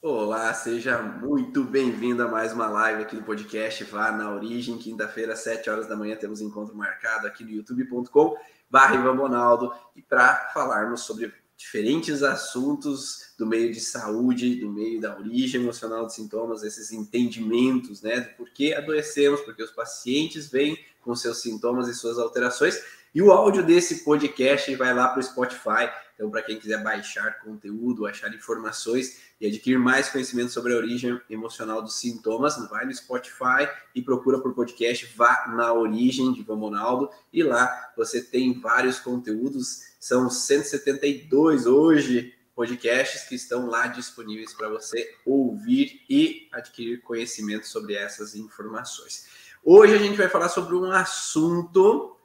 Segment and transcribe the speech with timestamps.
[0.00, 4.78] Olá, seja muito bem-vindo a mais uma live aqui do podcast Vá na Origem.
[4.78, 8.36] Quinta-feira, às 7 horas da manhã, temos encontro marcado aqui no youtube.com
[8.70, 15.18] barra Bonaldo e para falarmos sobre diferentes assuntos do meio de saúde, do meio da
[15.18, 21.16] origem emocional dos sintomas, esses entendimentos, né, do porquê adoecemos, porque os pacientes vêm com
[21.16, 22.80] seus sintomas e suas alterações.
[23.14, 25.90] E o áudio desse podcast vai lá para o Spotify.
[26.14, 31.18] Então, para quem quiser baixar conteúdo, achar informações e adquirir mais conhecimento sobre a origem
[31.30, 36.58] emocional dos sintomas, vai no Spotify e procura por podcast Vá na Origem de Van
[36.58, 37.08] Bonaldo.
[37.32, 44.68] E lá você tem vários conteúdos, são 172 hoje podcasts que estão lá disponíveis para
[44.68, 49.28] você ouvir e adquirir conhecimento sobre essas informações.
[49.64, 52.17] Hoje a gente vai falar sobre um assunto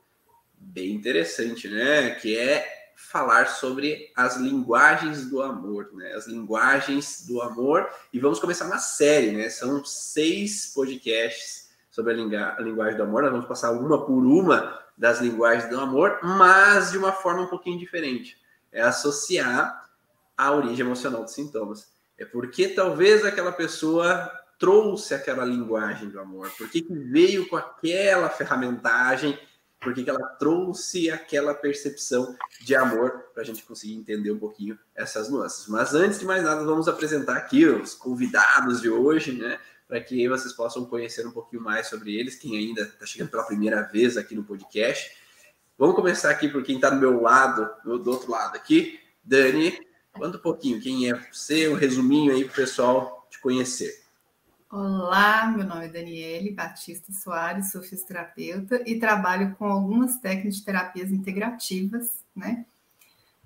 [0.64, 2.12] bem interessante, né?
[2.12, 6.14] Que é falar sobre as linguagens do amor, né?
[6.14, 7.90] As linguagens do amor.
[8.12, 9.50] E vamos começar uma série, né?
[9.50, 13.24] São seis podcasts sobre a, lingu a linguagem do amor.
[13.24, 17.48] Nós vamos passar uma por uma das linguagens do amor, mas de uma forma um
[17.48, 18.38] pouquinho diferente.
[18.72, 19.90] É associar
[20.38, 21.92] a origem emocional dos sintomas.
[22.18, 28.30] É porque talvez aquela pessoa trouxe aquela linguagem do amor, porque que veio com aquela
[28.30, 29.38] ferramentagem
[29.84, 35.30] porque ela trouxe aquela percepção de amor para a gente conseguir entender um pouquinho essas
[35.30, 35.68] nuances.
[35.68, 39.60] Mas antes de mais nada, vamos apresentar aqui os convidados de hoje, né?
[39.88, 43.44] Para que vocês possam conhecer um pouquinho mais sobre eles, quem ainda está chegando pela
[43.44, 45.12] primeira vez aqui no podcast.
[45.78, 49.00] Vamos começar aqui por quem está do meu lado, do outro lado aqui.
[49.24, 49.78] Dani,
[50.14, 54.03] conta um pouquinho quem é você, um resuminho aí para o pessoal te conhecer.
[54.76, 60.66] Olá, meu nome é Daniele Batista Soares, sou fisioterapeuta e trabalho com algumas técnicas de
[60.66, 62.66] terapias integrativas, né?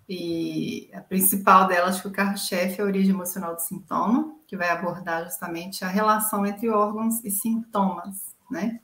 [0.08, 4.70] E a principal delas, que o carro-chefe é a origem emocional do sintoma, que vai
[4.70, 8.80] abordar justamente a relação entre órgãos e sintomas, né?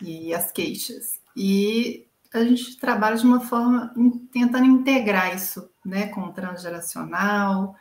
[0.00, 1.18] E as queixas.
[1.36, 3.92] E a gente trabalha de uma forma
[4.32, 7.74] tentando integrar isso, né, com o transgeracional,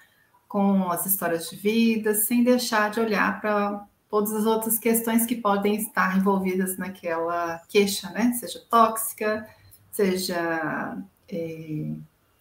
[0.53, 5.35] com as histórias de vida, sem deixar de olhar para todas as outras questões que
[5.35, 8.33] podem estar envolvidas naquela queixa, né?
[8.39, 9.49] Seja tóxica,
[9.91, 10.95] seja
[11.27, 11.93] é,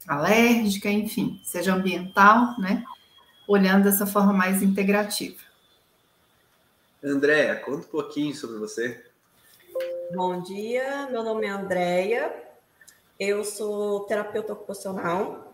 [0.07, 2.85] alérgica, enfim, seja ambiental, né?
[3.49, 5.41] Olhando dessa forma mais integrativa.
[7.03, 9.03] Andréia, conta um pouquinho sobre você.
[10.15, 12.31] Bom dia, meu nome é Andréia,
[13.19, 15.52] eu sou terapeuta ocupacional,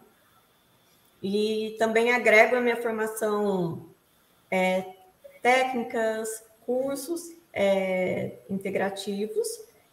[1.22, 3.86] e também agrego a minha formação
[4.50, 4.84] é,
[5.42, 9.48] técnicas, cursos é, integrativos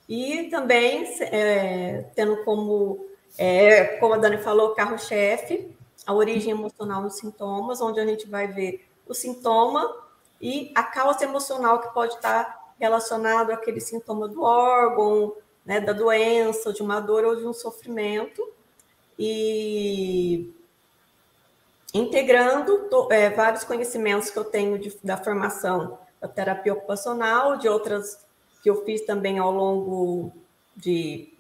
[0.08, 3.06] e também é, tendo como,
[3.38, 5.75] é, como a Dani falou, carro-chefe,
[6.06, 10.03] a origem emocional nos sintomas, onde a gente vai ver o sintoma
[10.40, 16.72] e a causa emocional que pode estar relacionado àquele sintoma do órgão, né, da doença,
[16.72, 18.47] de uma dor ou de um sofrimento.
[19.18, 20.53] E
[21.95, 28.19] integrando é, vários conhecimentos que eu tenho de, da formação da terapia ocupacional, de outras
[28.61, 30.33] que eu fiz também ao longo
[30.75, 31.33] de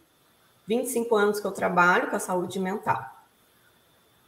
[0.65, 3.03] 25 anos que eu trabalho com a saúde mental.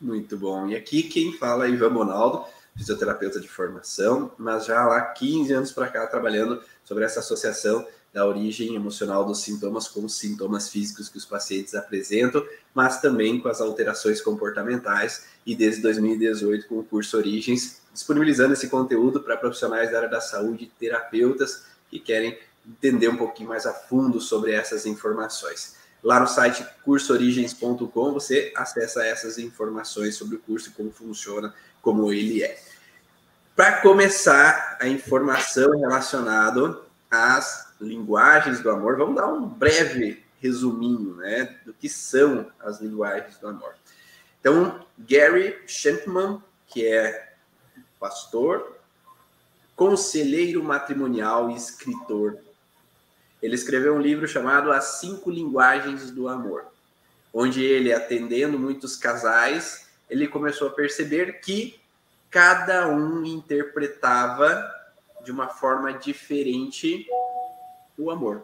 [0.02, 0.68] Muito bom.
[0.68, 2.44] E aqui quem fala é Ivan Bonaldo,
[2.76, 8.26] fisioterapeuta de formação, mas já há 15 anos para cá trabalhando sobre essa associação da
[8.26, 13.48] origem emocional dos sintomas com os sintomas físicos que os pacientes apresentam, mas também com
[13.48, 19.92] as alterações comportamentais e desde 2018 com o curso Origens, disponibilizando esse conteúdo para profissionais
[19.92, 22.38] da área da saúde, terapeutas que querem
[22.68, 25.76] entender um pouquinho mais a fundo sobre essas informações.
[26.04, 32.44] Lá no site cursoorigens.com você acessa essas informações sobre o curso, como funciona, como ele
[32.44, 32.60] é.
[33.56, 36.80] Para começar a informação relacionada
[37.10, 43.38] às linguagens do amor, vamos dar um breve resuminho né, do que são as linguagens
[43.38, 43.76] do amor.
[44.40, 47.34] Então, Gary Shankman, que é
[48.00, 48.78] pastor,
[49.76, 52.38] conselheiro matrimonial e escritor,
[53.42, 56.66] ele escreveu um livro chamado As Cinco Linguagens do Amor,
[57.34, 61.80] onde ele, atendendo muitos casais, ele começou a perceber que
[62.30, 64.74] cada um interpretava
[65.24, 67.08] de uma forma diferente
[67.98, 68.44] o amor.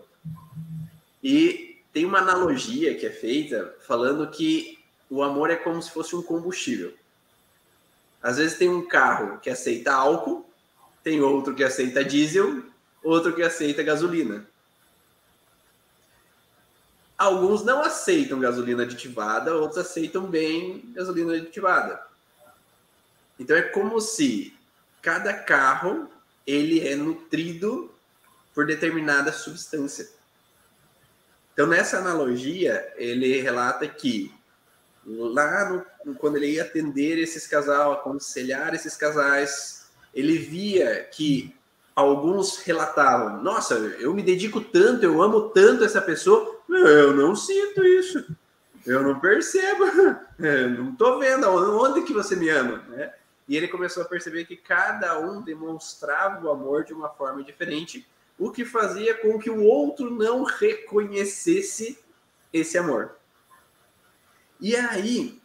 [1.23, 4.79] E tem uma analogia que é feita falando que
[5.09, 6.93] o amor é como se fosse um combustível.
[8.21, 10.49] Às vezes tem um carro que aceita álcool,
[11.03, 12.63] tem outro que aceita diesel,
[13.03, 14.47] outro que aceita gasolina.
[17.17, 22.01] Alguns não aceitam gasolina aditivada, outros aceitam bem gasolina aditivada.
[23.39, 24.53] Então é como se
[25.01, 26.09] cada carro
[26.45, 27.92] ele é nutrido
[28.53, 30.09] por determinada substância.
[31.53, 34.33] Então, nessa analogia, ele relata que
[35.05, 41.55] lá no, quando ele ia atender esses casais, aconselhar esses casais, ele via que
[41.95, 47.83] alguns relatavam: Nossa, eu me dedico tanto, eu amo tanto essa pessoa, eu não sinto
[47.83, 48.25] isso,
[48.85, 49.83] eu não percebo,
[50.39, 53.13] eu não estou vendo onde que você me ama, né?
[53.47, 58.07] E ele começou a perceber que cada um demonstrava o amor de uma forma diferente
[58.37, 61.99] o que fazia com que o outro não reconhecesse
[62.51, 63.15] esse amor.
[64.59, 65.41] E aí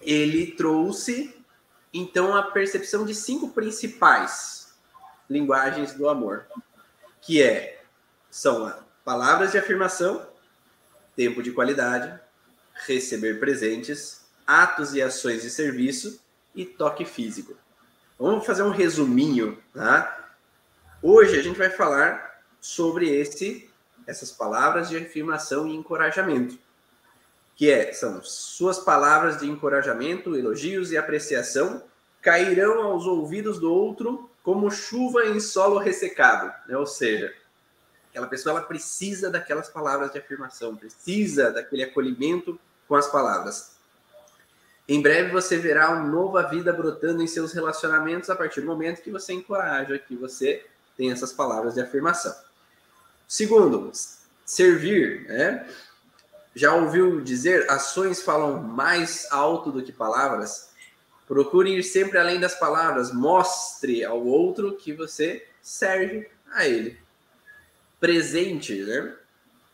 [0.00, 1.34] ele trouxe
[1.92, 4.74] então a percepção de cinco principais
[5.28, 6.46] linguagens do amor,
[7.20, 7.82] que é
[8.30, 8.74] são
[9.04, 10.26] palavras de afirmação,
[11.14, 12.18] tempo de qualidade,
[12.86, 16.20] receber presentes, atos e ações de serviço
[16.54, 17.56] e toque físico.
[18.18, 20.21] Vamos fazer um resuminho, tá?
[21.04, 23.68] Hoje a gente vai falar sobre esse,
[24.06, 26.56] essas palavras de afirmação e encorajamento,
[27.56, 31.82] que é, são suas palavras de encorajamento, elogios e apreciação
[32.20, 36.76] cairão aos ouvidos do outro como chuva em solo ressecado, né?
[36.76, 37.34] ou seja,
[38.08, 43.72] aquela pessoa ela precisa daquelas palavras de afirmação, precisa daquele acolhimento com as palavras.
[44.88, 49.02] Em breve você verá uma nova vida brotando em seus relacionamentos a partir do momento
[49.02, 50.64] que você encoraja, que você
[51.02, 52.32] tem essas palavras de afirmação.
[53.26, 53.90] Segundo,
[54.46, 55.66] servir, né?
[56.54, 60.70] Já ouviu dizer ações falam mais alto do que palavras?
[61.26, 66.96] Procure ir sempre além das palavras, mostre ao outro que você serve a ele.
[67.98, 69.12] Presente, né?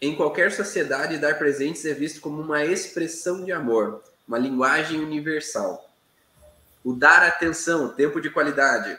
[0.00, 5.92] Em qualquer sociedade, dar presentes é visto como uma expressão de amor, uma linguagem universal.
[6.82, 8.98] O dar atenção, tempo de qualidade,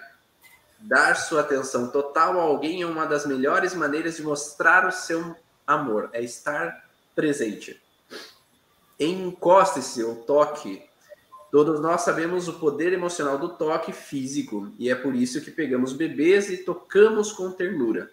[0.79, 5.35] Dar sua atenção total a alguém é uma das melhores maneiras de mostrar o seu
[5.67, 7.81] amor, é estar presente.
[8.97, 10.81] Encoste-se ou toque.
[11.51, 15.93] Todos nós sabemos o poder emocional do toque físico e é por isso que pegamos
[15.93, 18.09] bebês e tocamos com ternura.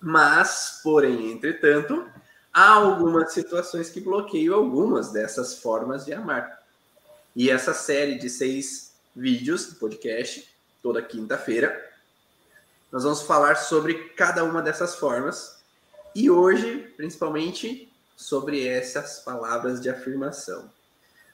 [0.00, 2.04] Mas, porém, entretanto,
[2.52, 6.60] há algumas situações que bloqueiam algumas dessas formas de amar.
[7.36, 10.49] E essa série de seis vídeos do podcast
[10.82, 11.90] toda quinta-feira.
[12.90, 15.60] Nós vamos falar sobre cada uma dessas formas
[16.14, 20.70] e hoje, principalmente, sobre essas palavras de afirmação.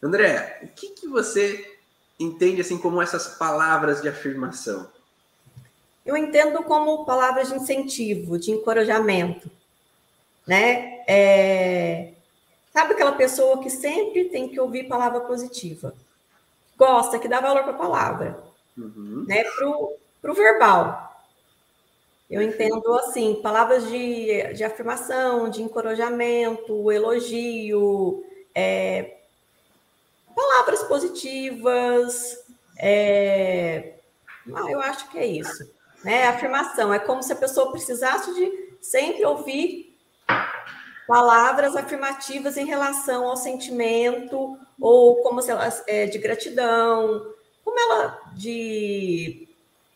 [0.03, 1.79] André, o que, que você
[2.21, 4.89] entende assim como essas palavras de afirmação?
[6.05, 9.51] Eu entendo como palavras de incentivo, de encorajamento,
[10.47, 11.03] né?
[11.09, 12.13] É...
[12.73, 15.95] Sabe aquela pessoa que sempre tem que ouvir palavra positiva,
[16.77, 18.46] gosta, que dá valor para a palavra
[18.77, 19.25] uhum.
[19.27, 19.45] né,
[20.21, 21.07] para o verbal.
[22.29, 29.19] Eu entendo assim, palavras de, de afirmação, de encorajamento, elogio, é,
[30.35, 32.45] palavras positivas.
[32.79, 33.95] É,
[34.53, 35.71] ah, eu acho que é isso.
[36.05, 36.27] Né?
[36.27, 39.97] Afirmação é como se a pessoa precisasse de sempre ouvir
[41.07, 47.25] palavras afirmativas em relação ao sentimento ou como se elas é, de gratidão,
[47.67, 49.49] como ela de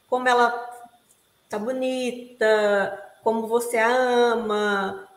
[0.09, 0.51] como ela
[1.49, 5.09] tá bonita, como você a ama,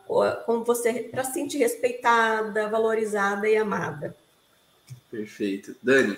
[0.46, 4.14] como você para se sentir respeitada, valorizada e amada.
[5.10, 5.74] Perfeito.
[5.82, 6.16] Dani.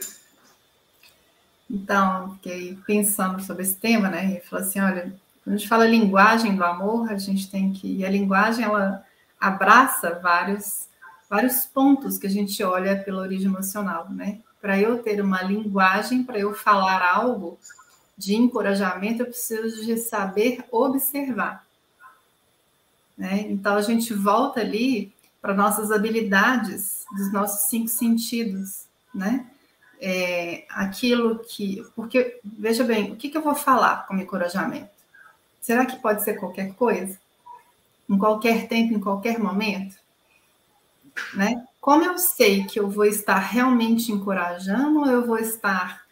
[1.70, 4.36] Então, fiquei pensando sobre esse tema, né?
[4.36, 5.12] E falou assim, olha,
[5.42, 9.04] quando a gente fala linguagem do amor, a gente tem que e a linguagem ela
[9.40, 10.86] abraça vários
[11.28, 14.40] vários pontos que a gente olha pela origem emocional, né?
[14.66, 17.56] Para eu ter uma linguagem, para eu falar algo
[18.18, 21.64] de encorajamento, eu preciso de saber observar.
[23.16, 23.46] Né?
[23.48, 29.46] Então, a gente volta ali para nossas habilidades dos nossos cinco sentidos, né?
[30.00, 31.86] É, aquilo que.
[31.94, 34.90] Porque, veja bem, o que, que eu vou falar como encorajamento?
[35.60, 37.16] Será que pode ser qualquer coisa?
[38.10, 39.94] Em qualquer tempo, em qualquer momento?
[41.34, 41.66] Né?
[41.86, 46.04] como eu sei que eu vou estar realmente encorajando ou eu vou estar.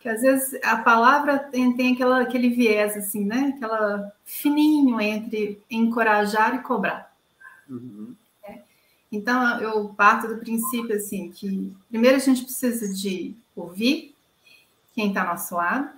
[0.00, 3.54] Que às vezes a palavra tem, tem aquela, aquele viés, assim, né?
[3.54, 7.14] Aquela fininho entre encorajar e cobrar.
[7.68, 8.12] Uhum.
[8.42, 8.58] É.
[9.12, 14.16] Então, eu parto do princípio, assim, que primeiro a gente precisa de ouvir
[14.92, 15.90] quem está ao nosso lado,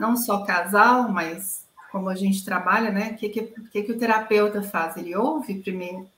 [0.00, 3.12] não só casal, mas como a gente trabalha, né?
[3.12, 4.96] O que, que, que, que o terapeuta faz?
[4.96, 6.08] Ele ouve primeiro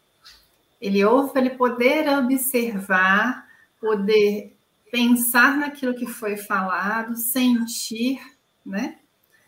[0.82, 3.48] ele ouve para ele poder observar,
[3.80, 4.52] poder
[4.90, 8.20] pensar naquilo que foi falado, sentir,
[8.66, 8.98] né?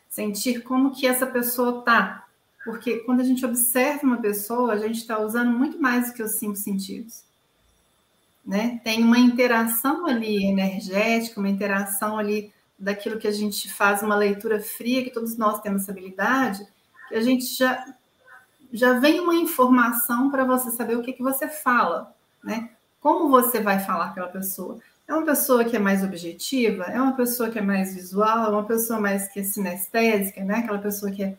[0.08, 2.24] sentir como que essa pessoa tá,
[2.64, 6.22] porque quando a gente observa uma pessoa, a gente está usando muito mais do que
[6.22, 7.24] os cinco sentidos.
[8.46, 8.80] Né?
[8.84, 14.60] Tem uma interação ali energética, uma interação ali daquilo que a gente faz uma leitura
[14.60, 16.64] fria, que todos nós temos essa habilidade,
[17.08, 17.84] que a gente já
[18.74, 22.12] já vem uma informação para você saber o que, que você fala,
[22.42, 22.70] né?
[23.00, 24.80] Como você vai falar aquela pessoa.
[25.06, 28.50] É uma pessoa que é mais objetiva, é uma pessoa que é mais visual, é
[28.50, 30.56] uma pessoa mais que é sinestésica, né?
[30.56, 31.36] Aquela pessoa que é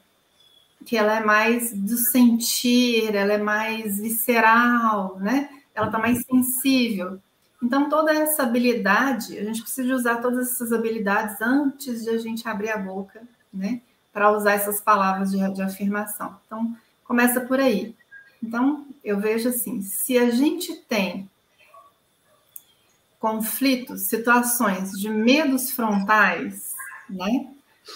[0.86, 5.50] que ela é mais do sentir, ela é mais visceral, né?
[5.74, 7.20] Ela está mais sensível.
[7.62, 12.48] Então, toda essa habilidade, a gente precisa usar todas essas habilidades antes de a gente
[12.48, 13.82] abrir a boca, né?
[14.14, 16.38] Para usar essas palavras de, de afirmação.
[16.46, 17.96] Então, começa por aí.
[18.44, 21.30] Então, eu vejo assim: se a gente tem
[23.20, 26.74] conflitos, situações de medos frontais,
[27.10, 27.48] né?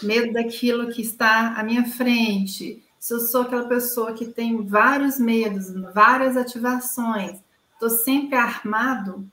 [0.02, 2.84] Medo daquilo que está à minha frente.
[3.00, 7.40] Se eu sou aquela pessoa que tem vários medos, várias ativações,
[7.74, 9.28] estou sempre armado,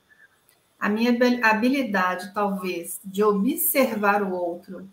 [0.79, 1.11] a minha
[1.43, 4.87] habilidade, talvez, de observar o outro,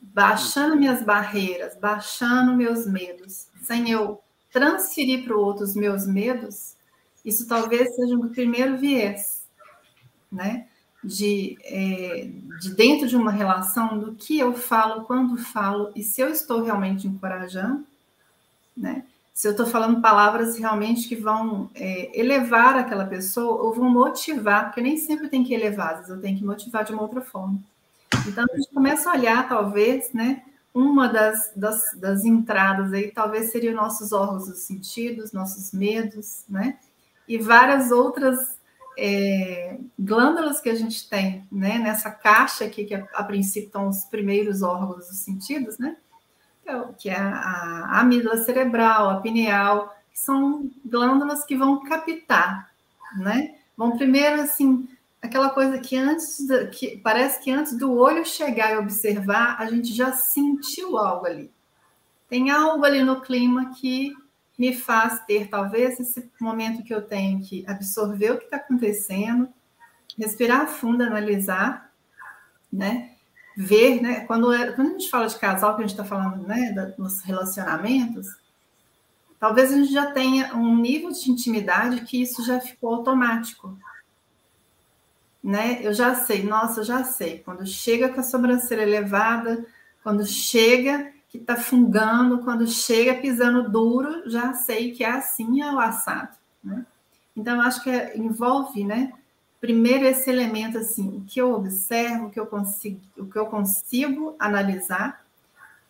[0.00, 4.20] baixando minhas barreiras, baixando meus medos, sem eu
[4.52, 6.76] transferir para o outro os meus medos,
[7.24, 9.44] isso talvez seja o primeiro viés,
[10.30, 10.68] né?
[11.02, 12.30] De, é,
[12.60, 16.62] de dentro de uma relação, do que eu falo, quando falo, e se eu estou
[16.62, 17.84] realmente encorajando,
[18.76, 19.04] né?
[19.34, 24.66] se eu estou falando palavras realmente que vão é, elevar aquela pessoa ou vão motivar,
[24.66, 27.20] porque nem sempre tem que elevar, às vezes eu tenho que motivar de uma outra
[27.20, 27.58] forma.
[28.28, 30.44] Então a gente começa a olhar, talvez, né?
[30.74, 36.78] Uma das, das, das entradas aí talvez seriam nossos órgãos dos sentidos, nossos medos, né?
[37.28, 38.58] E várias outras
[38.98, 41.78] é, glândulas que a gente tem, né?
[41.78, 45.96] Nessa caixa aqui, que a, a princípio estão os primeiros órgãos dos sentidos, né?
[46.98, 52.70] que é a, a amígdala cerebral, a pineal, que são glândulas que vão captar,
[53.18, 53.54] né?
[53.76, 54.88] Vão primeiro, assim,
[55.24, 56.38] aquela coisa que antes,
[56.72, 61.50] que parece que antes do olho chegar e observar, a gente já sentiu algo ali.
[62.28, 64.14] Tem algo ali no clima que
[64.58, 69.48] me faz ter, talvez, esse momento que eu tenho que absorver o que está acontecendo,
[70.16, 71.90] respirar fundo, analisar,
[72.72, 73.14] né?
[73.56, 74.20] ver, né?
[74.26, 77.20] Quando, é, quando a gente fala de casal, que a gente está falando, né, dos
[77.20, 78.26] relacionamentos,
[79.38, 83.76] talvez a gente já tenha um nível de intimidade que isso já ficou automático.
[85.44, 85.80] Né?
[85.82, 87.40] Eu já sei, nossa, eu já sei.
[87.40, 89.66] Quando chega com a sobrancelha elevada,
[90.02, 95.70] quando chega que está fungando, quando chega pisando duro, já sei que é assim é
[95.70, 96.34] o assado.
[96.62, 96.86] Né?
[97.36, 99.12] Então, acho que é, envolve, né?
[99.64, 103.46] primeiro esse elemento assim, o que eu observo, o que eu consigo, o que eu
[103.46, 105.24] consigo analisar,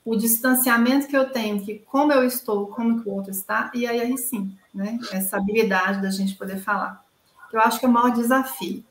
[0.05, 3.85] o distanciamento que eu tenho, que como eu estou, como que o outro está, e
[3.85, 4.97] aí, aí sim, né?
[5.11, 7.05] Essa habilidade da gente poder falar.
[7.53, 8.85] Eu acho que é o maior desafio,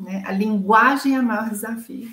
[0.00, 0.22] né?
[0.26, 2.10] A linguagem é o maior desafio.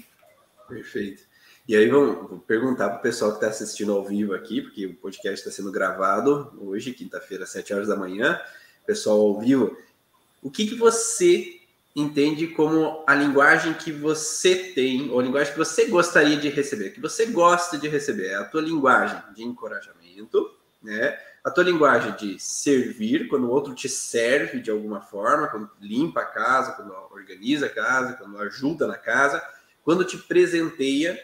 [0.68, 1.24] Perfeito.
[1.68, 4.96] E aí vamos perguntar para o pessoal que está assistindo ao vivo aqui, porque o
[4.96, 8.40] podcast está sendo gravado hoje, quinta-feira, às 7 horas da manhã.
[8.86, 9.78] Pessoal ao vivo,
[10.42, 11.60] o que, que você
[11.94, 16.92] entende como a linguagem que você tem, ou a linguagem que você gostaria de receber,
[16.92, 21.18] que você gosta de receber, é a tua linguagem de encorajamento, né?
[21.48, 26.20] A tua linguagem de servir, quando o outro te serve de alguma forma, quando limpa
[26.20, 29.42] a casa, quando organiza a casa, quando ajuda na casa,
[29.82, 31.18] quando te presenteia,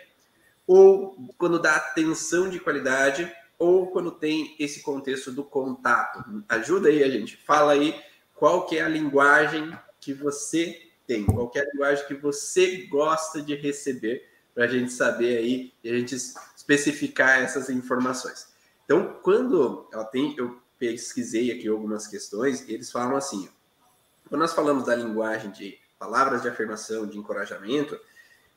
[0.65, 6.24] ou quando dá atenção de qualidade, ou quando tem esse contexto do contato.
[6.48, 7.94] Ajuda aí a gente, fala aí
[8.34, 14.25] qual que é a linguagem que você tem, qualquer linguagem que você gosta de receber,
[14.56, 18.52] para a gente saber aí e a gente especificar essas informações.
[18.86, 23.50] Então, quando ela tem, eu pesquisei aqui algumas questões, eles falam assim:
[24.28, 28.00] quando nós falamos da linguagem de palavras de afirmação, de encorajamento,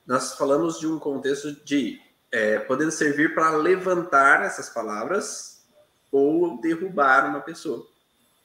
[0.07, 2.01] nós falamos de um contexto de
[2.33, 5.65] é, podendo servir para levantar essas palavras
[6.11, 7.87] ou derrubar uma pessoa.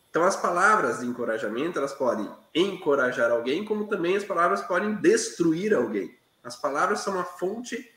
[0.10, 5.74] Então, as palavras de encorajamento, elas podem encorajar alguém, como também as palavras podem destruir
[5.74, 6.16] alguém.
[6.44, 7.90] As palavras são uma fonte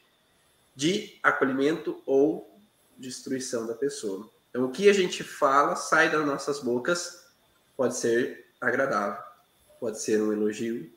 [0.77, 2.54] de acolhimento ou
[2.99, 4.29] destruição da pessoa.
[4.51, 7.25] Então, o que a gente fala, sai das nossas bocas,
[7.77, 9.23] pode ser agradável,
[9.81, 10.91] pode ser um elogio,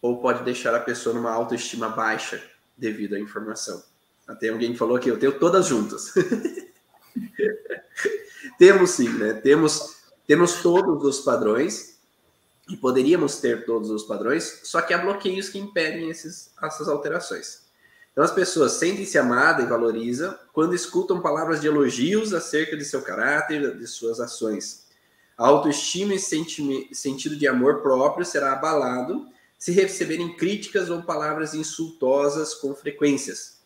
[0.00, 2.42] ou pode deixar a pessoa numa autoestima baixa
[2.76, 3.82] devido à informação.
[4.26, 6.12] Até alguém falou aqui, eu tenho todas juntas.
[8.58, 9.34] Temos sim, né?
[9.34, 11.98] Temos temos todos os padrões
[12.68, 17.62] e poderíamos ter todos os padrões, só que há bloqueios que impedem esses, essas alterações.
[18.12, 23.00] Então, as pessoas sentem-se amadas e valorizam quando escutam palavras de elogios acerca de seu
[23.00, 24.86] caráter, de suas ações.
[25.36, 26.18] A autoestima e
[26.94, 29.26] sentido de amor próprio será abalado
[29.58, 33.62] se receberem críticas ou palavras insultosas com frequências.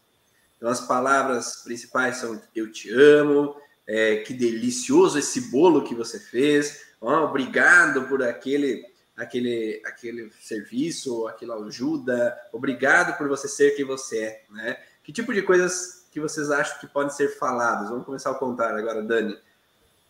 [0.56, 6.20] Então, as palavras principais são eu te amo, é, que delicioso esse bolo que você
[6.20, 8.84] fez, oh, obrigado por aquele
[9.16, 14.76] aquele, aquele serviço, aquela ajuda, obrigado por você ser quem você é, né?
[15.02, 17.88] Que tipo de coisas que vocês acham que podem ser faladas?
[17.88, 19.38] Vamos começar a contar agora, Dani.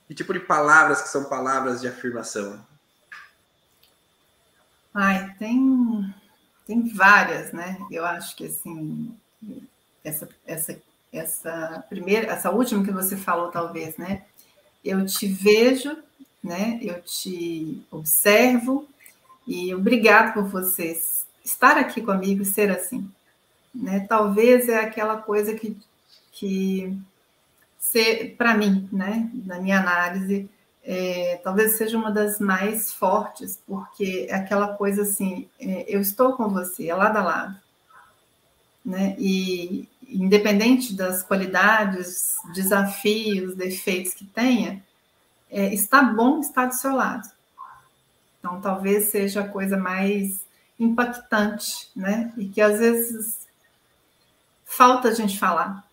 [0.08, 2.64] Que tipo de palavras que são palavras de afirmação?
[4.94, 6.14] Ai, tem,
[6.66, 7.78] tem várias, né?
[7.90, 9.14] Eu acho que assim,
[10.02, 10.80] essa, essa,
[11.12, 14.24] essa primeira, essa última que você falou, talvez, né?
[14.84, 15.96] Eu te vejo,
[16.42, 16.78] né?
[16.80, 18.88] Eu te observo,
[19.46, 23.08] e obrigado por vocês estar aqui comigo e ser assim.
[23.74, 24.00] Né?
[24.08, 25.76] Talvez é aquela coisa que,
[26.32, 26.98] que
[28.36, 30.50] para mim, né, na minha análise,
[30.82, 36.34] é, talvez seja uma das mais fortes, porque é aquela coisa assim, é, eu estou
[36.34, 37.56] com você, é lado a lado.
[38.84, 39.16] Né?
[39.18, 44.82] E independente das qualidades, desafios, defeitos que tenha,
[45.50, 47.28] é, está bom estar do seu lado.
[48.38, 50.46] Então, talvez seja a coisa mais
[50.78, 52.32] impactante, né?
[52.36, 53.46] E que às vezes
[54.64, 55.86] falta a gente falar.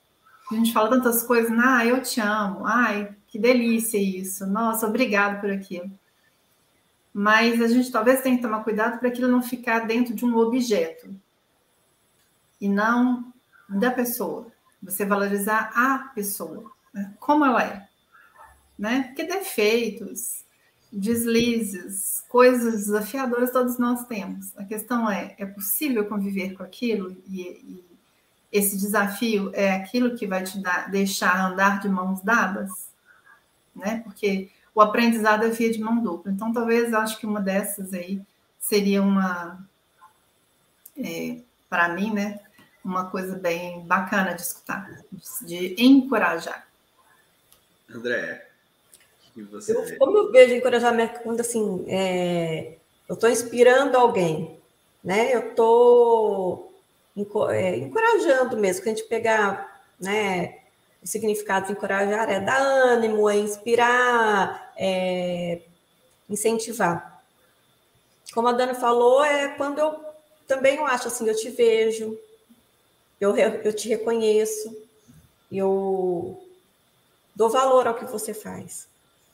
[0.51, 5.39] A gente fala tantas coisas, ah, eu te amo, ai, que delícia isso, nossa, obrigado
[5.39, 5.89] por aquilo.
[7.13, 10.35] Mas a gente talvez tenha que tomar cuidado para aquilo não ficar dentro de um
[10.37, 11.09] objeto
[12.59, 13.31] e não
[13.69, 14.47] da pessoa.
[14.81, 17.13] Você valorizar a pessoa, né?
[17.19, 17.87] como ela é,
[18.77, 19.03] né?
[19.03, 20.42] Porque defeitos,
[20.93, 24.55] deslizes, coisas desafiadoras todos nós temos.
[24.57, 27.83] A questão é, é possível conviver com aquilo e, e
[28.51, 32.69] esse desafio é aquilo que vai te dar, deixar andar de mãos dadas,
[33.75, 34.01] né?
[34.03, 36.31] Porque o aprendizado é via de mão dupla.
[36.31, 38.21] Então, talvez acho que uma dessas aí
[38.59, 39.59] seria uma,
[40.95, 42.39] é, para mim, né?
[42.85, 44.87] Uma coisa bem bacana de escutar,
[45.41, 46.67] de encorajar.
[47.89, 48.52] André,
[49.41, 52.75] você eu, como eu vejo encorajamento quando assim, é,
[53.09, 54.59] eu estou inspirando alguém,
[55.03, 55.33] né?
[55.33, 56.71] Eu estou
[57.49, 60.59] é, encorajando mesmo, que a gente pegar, né?
[61.01, 65.61] O significado de encorajar é dar ânimo, é inspirar, é
[66.29, 67.23] incentivar.
[68.33, 69.99] Como a Dani falou, é quando eu
[70.47, 72.17] também eu acho assim, eu te vejo,
[73.19, 74.75] eu, eu te reconheço,
[75.51, 76.39] eu
[77.35, 78.92] dou valor ao que você faz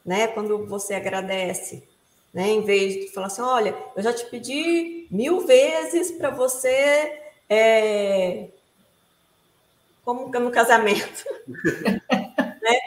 [0.10, 0.26] né?
[0.26, 1.88] Quando você agradece,
[2.34, 2.48] né?
[2.48, 8.48] Em vez de falar assim, olha, eu já te pedi mil vezes para você, é...
[10.04, 11.24] como no casamento,
[12.10, 12.80] né?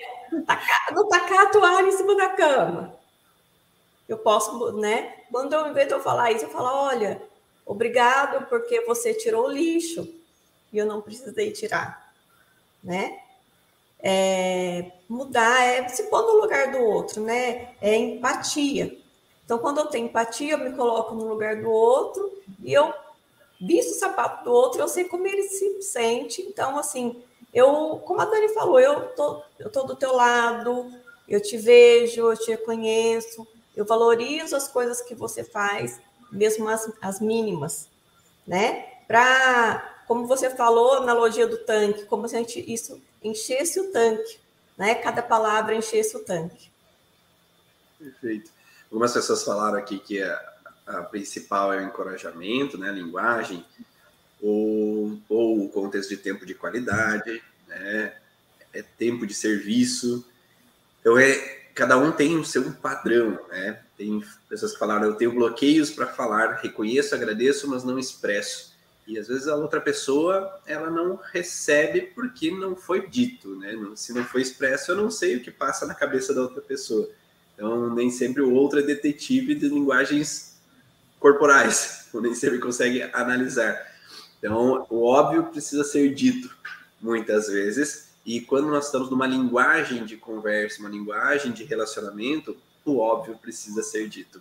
[0.91, 2.99] Não tacar a toalha em cima da cama.
[4.09, 5.15] Eu posso, né?
[5.31, 7.23] Quando eu, de eu falar isso, eu falo, olha,
[7.65, 10.13] obrigado porque você tirou o lixo
[10.73, 12.13] e eu não precisei tirar,
[12.83, 13.22] né?
[14.03, 17.75] É, mudar, é se pôr no lugar do outro, né?
[17.81, 18.99] É empatia.
[19.45, 22.93] Então, quando eu tenho empatia, eu me coloco no lugar do outro e eu
[23.61, 26.43] visto o sapato do outro, eu sei como ele se sente.
[26.43, 27.23] Então, assim,
[27.55, 30.93] eu, como a Dani falou, eu tô, eu tô do teu lado,
[31.29, 36.91] eu te vejo, eu te reconheço, eu valorizo as coisas que você faz, mesmo as,
[37.01, 37.89] as mínimas,
[38.47, 38.87] né?
[39.07, 44.39] Para como você falou, analogia do tanque, como a gente isso enchesse o tanque,
[44.77, 44.95] né?
[44.95, 46.71] Cada palavra enchesse o tanque.
[47.99, 48.51] Perfeito.
[48.91, 50.53] Algumas pessoas falaram aqui que a,
[50.87, 52.89] a principal é o encorajamento, né?
[52.89, 53.65] A linguagem,
[54.41, 58.15] ou, ou o contexto de tempo de qualidade, né?
[58.73, 60.27] É tempo de serviço.
[61.01, 61.35] Então, é,
[61.75, 63.81] cada um tem o seu padrão, né?
[63.97, 68.72] Tem pessoas que falaram, eu tenho bloqueios para falar, reconheço, agradeço, mas não expresso.
[69.07, 73.77] E às vezes a outra pessoa ela não recebe porque não foi dito, né?
[73.97, 77.09] Se não foi expresso, eu não sei o que passa na cabeça da outra pessoa.
[77.55, 80.57] Então, nem sempre o outro é detetive de linguagens
[81.19, 83.77] corporais, ou nem sempre consegue analisar.
[84.39, 86.55] Então, o óbvio precisa ser dito
[87.01, 92.99] muitas vezes, e quando nós estamos numa linguagem de conversa, uma linguagem de relacionamento, o
[92.99, 94.41] óbvio precisa ser dito.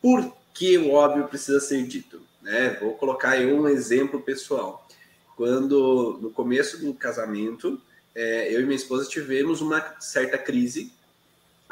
[0.00, 2.20] Por que o óbvio precisa ser dito?
[2.44, 2.76] Né?
[2.78, 4.86] Vou colocar aí um exemplo pessoal.
[5.34, 7.80] Quando, no começo do casamento,
[8.14, 10.92] é, eu e minha esposa tivemos uma certa crise,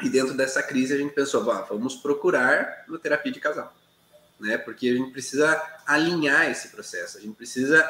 [0.03, 3.73] e dentro dessa crise a gente pensou, vamos procurar uma terapia de casal,
[4.41, 4.59] né?
[4.59, 7.89] Porque a gente precisa alinhar esse processo, a gente precisa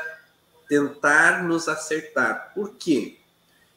[0.68, 2.52] tentar nos acertar.
[2.52, 3.16] Por quê?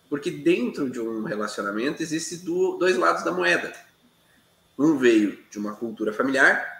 [0.10, 3.72] Porque dentro de um relacionamento existe dois lados da moeda.
[4.78, 6.75] Um veio de uma cultura familiar,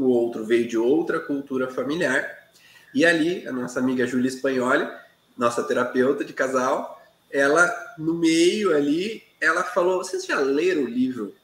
[0.00, 2.48] o outro veio de outra cultura familiar.
[2.94, 4.88] E ali, a nossa amiga Júlia Espanholi,
[5.36, 11.34] nossa terapeuta de casal, ela, no meio ali, ela falou: Vocês já leram o livro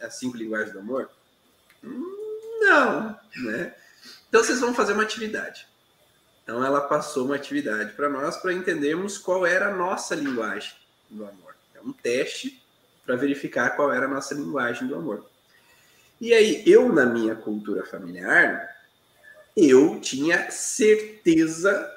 [0.00, 1.10] As Cinco Linguagens do Amor?
[1.82, 3.74] Não, né?
[4.28, 5.66] Então vocês vão fazer uma atividade.
[6.42, 10.72] Então ela passou uma atividade para nós para entendermos qual era a nossa linguagem
[11.10, 11.54] do amor.
[11.74, 12.62] É um teste
[13.04, 15.26] para verificar qual era a nossa linguagem do amor.
[16.20, 18.74] E aí, eu, na minha cultura familiar,
[19.56, 21.92] eu tinha certeza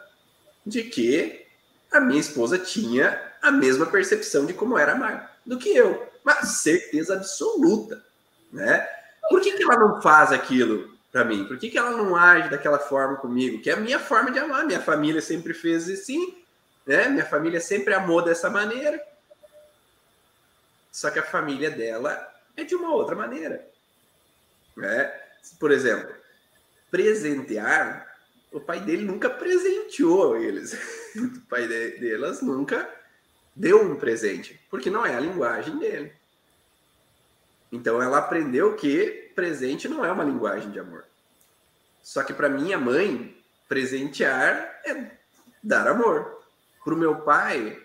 [0.65, 1.45] de que
[1.91, 6.11] a minha esposa tinha a mesma percepção de como era amar do que eu.
[6.23, 8.03] Mas certeza absoluta,
[8.51, 8.87] né?
[9.29, 11.45] Por que, que ela não faz aquilo para mim?
[11.45, 13.61] Por que, que ela não age daquela forma comigo?
[13.61, 14.65] Que é a minha forma de amar.
[14.65, 16.35] Minha família sempre fez assim,
[16.85, 17.07] né?
[17.07, 19.01] Minha família sempre amou dessa maneira.
[20.91, 23.65] Só que a família dela é de uma outra maneira.
[24.77, 25.11] Né?
[25.59, 26.13] Por exemplo,
[26.91, 28.07] presentear,
[28.51, 30.73] o pai dele nunca presenteou eles.
[31.17, 32.87] o pai delas nunca
[33.55, 36.13] deu um presente, porque não é a linguagem dele.
[37.71, 41.03] Então ela aprendeu que presente não é uma linguagem de amor.
[42.01, 43.35] Só que para minha mãe,
[43.67, 45.11] presentear é
[45.61, 46.41] dar amor.
[46.83, 47.81] Para o meu pai,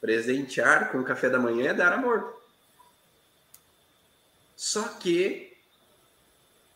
[0.00, 2.40] presentear com o café da manhã é dar amor.
[4.56, 5.55] Só que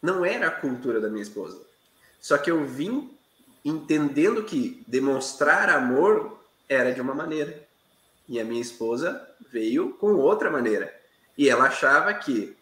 [0.03, 1.61] não era a cultura da minha esposa.
[2.21, 3.17] Só que eu vim
[3.65, 7.67] entendendo que demonstrar amor era de uma maneira.
[8.29, 10.95] E a minha esposa veio com outra maneira.
[11.37, 12.57] E ela achava que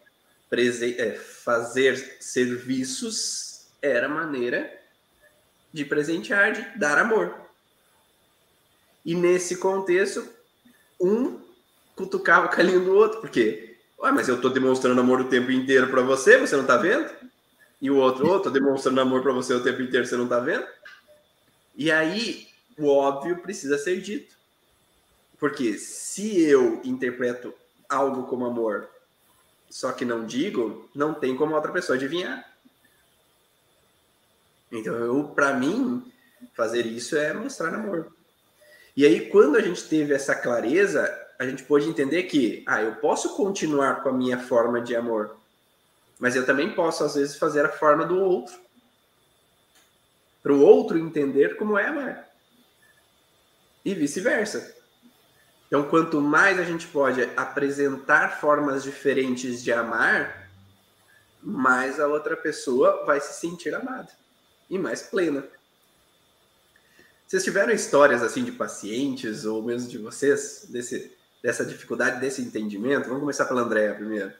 [0.51, 4.79] é, fazer serviços era maneira
[5.71, 7.35] de presentear, de dar amor.
[9.05, 10.27] E nesse contexto,
[10.99, 11.39] um
[11.95, 13.68] cutucava o calinho do outro, porque,
[14.01, 17.09] ué, mas eu estou demonstrando amor o tempo inteiro para você, você não está vendo?
[17.81, 20.39] E o outro, oh, tô demonstrando amor para você o tempo inteiro, você não está
[20.39, 20.65] vendo?
[21.75, 24.35] E aí, o óbvio precisa ser dito.
[25.39, 27.53] Porque se eu interpreto
[27.87, 28.89] algo como amor,
[29.69, 32.45] só que não digo, não tem como outra pessoa adivinhar.
[34.71, 36.11] Então, para mim,
[36.53, 38.11] fazer isso é mostrar amor.
[38.95, 41.09] E aí, quando a gente teve essa clareza,
[41.39, 45.37] a gente pôde entender que, ah, eu posso continuar com a minha forma de amor,
[46.19, 48.59] mas eu também posso, às vezes, fazer a forma do outro.
[50.43, 52.27] Para o outro entender como é amar.
[53.85, 54.75] E vice-versa.
[55.67, 60.49] Então, quanto mais a gente pode apresentar formas diferentes de amar,
[61.41, 64.11] mais a outra pessoa vai se sentir amada
[64.69, 65.47] e mais plena.
[67.25, 73.05] Vocês tiveram histórias assim de pacientes ou mesmo de vocês desse, dessa dificuldade, desse entendimento?
[73.05, 74.33] Vamos começar pela Andréia primeiro.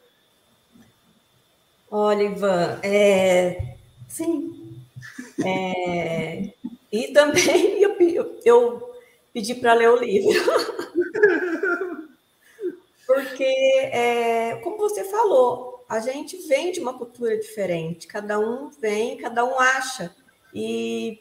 [1.90, 3.76] Olha, Ivan, é...
[4.08, 4.82] sim.
[5.44, 6.52] É...
[6.92, 8.94] E também eu, eu,
[9.32, 10.30] pedi para ler o livro.
[13.06, 19.16] Porque, é, como você falou, a gente vem de uma cultura diferente, cada um vem,
[19.16, 20.14] cada um acha.
[20.54, 21.20] E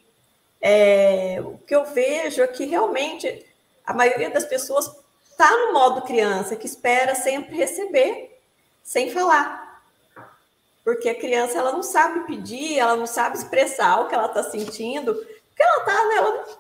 [0.62, 3.46] é, o que eu vejo é que realmente
[3.86, 4.96] a maioria das pessoas
[5.40, 8.42] está no modo criança, que espera sempre receber,
[8.84, 9.82] sem falar.
[10.84, 14.44] Porque a criança ela não sabe pedir, ela não sabe expressar o que ela está
[14.44, 16.60] sentindo, porque ela está, né, ela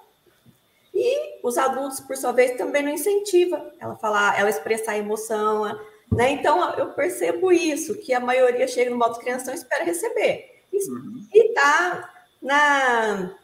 [0.93, 5.65] e os adultos, por sua vez, também não incentivam ela falar, ela expressar a emoção,
[6.11, 6.31] né?
[6.31, 10.63] Então eu percebo isso, que a maioria chega no modo criança e espera receber.
[10.73, 11.53] E, uhum.
[11.53, 13.35] tá na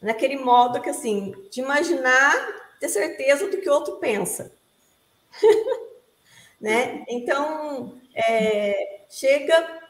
[0.00, 4.52] naquele modo que assim, de imaginar, ter certeza do que o outro pensa.
[6.60, 7.04] né?
[7.08, 9.80] Então, é, chega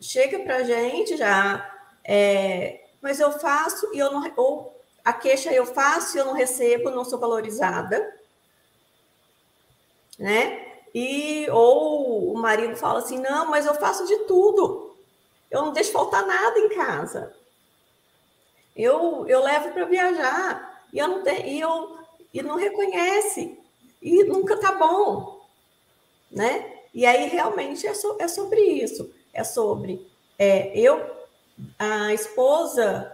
[0.00, 5.52] chega para a gente já, é, mas eu faço e eu não ou a queixa
[5.52, 8.14] eu faço, eu não recebo, não sou valorizada,
[10.18, 10.66] né?
[10.94, 14.96] E ou o marido fala assim: "Não, mas eu faço de tudo.
[15.50, 17.34] Eu não deixo faltar nada em casa.
[18.76, 21.99] Eu eu levo para viajar e eu não tenho, e eu
[22.32, 23.58] e não reconhece
[24.00, 25.40] e nunca tá bom,
[26.30, 26.72] né?
[26.92, 30.06] E aí realmente é, so, é sobre isso, é sobre
[30.38, 31.20] é, eu
[31.78, 33.12] a esposa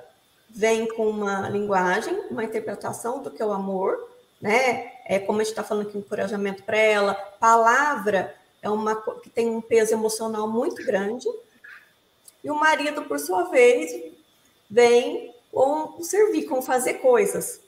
[0.48, 4.09] vem com uma linguagem, uma interpretação do que é o amor,
[4.40, 4.92] né?
[5.05, 7.14] É como a gente está falando aqui, encorajamento para ela.
[7.14, 11.26] Palavra é uma que tem um peso emocional muito grande.
[12.42, 13.92] E o marido, por sua vez,
[14.70, 17.61] vem com servir, com fazer coisas,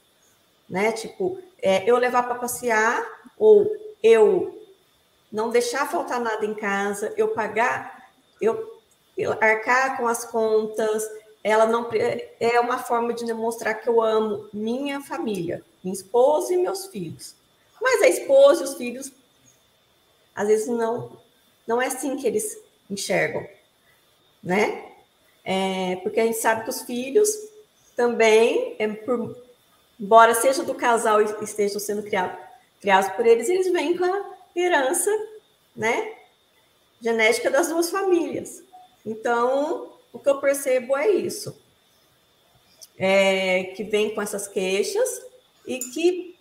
[0.68, 0.92] né?
[0.92, 3.04] Tipo, é, eu levar para passear
[3.38, 3.70] ou
[4.02, 4.58] eu
[5.30, 8.80] não deixar faltar nada em casa, eu pagar, eu,
[9.16, 11.04] eu arcar com as contas,
[11.42, 11.88] ela não
[12.40, 17.34] é uma forma de demonstrar que eu amo minha família, minha esposa e meus filhos.
[17.80, 19.12] Mas a esposa e os filhos,
[20.34, 21.18] às vezes não,
[21.66, 22.58] não é assim que eles
[22.90, 23.46] enxergam,
[24.42, 24.84] né?
[25.44, 27.30] É, porque a gente sabe que os filhos
[27.96, 29.36] também, é por,
[29.98, 32.38] embora seja do casal e estejam sendo criados,
[32.80, 35.10] criados por eles, eles vêm com a herança,
[35.74, 36.14] né?
[37.00, 38.62] Genética das duas famílias.
[39.04, 41.56] Então, o que eu percebo é isso.
[42.96, 45.22] É, que vem com essas queixas
[45.66, 46.36] e que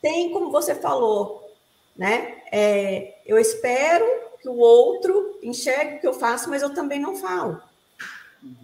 [0.00, 1.52] tem, como você falou,
[1.96, 2.40] né?
[2.52, 4.06] É, eu espero
[4.40, 7.60] que o outro enxergue o que eu faço, mas eu também não falo.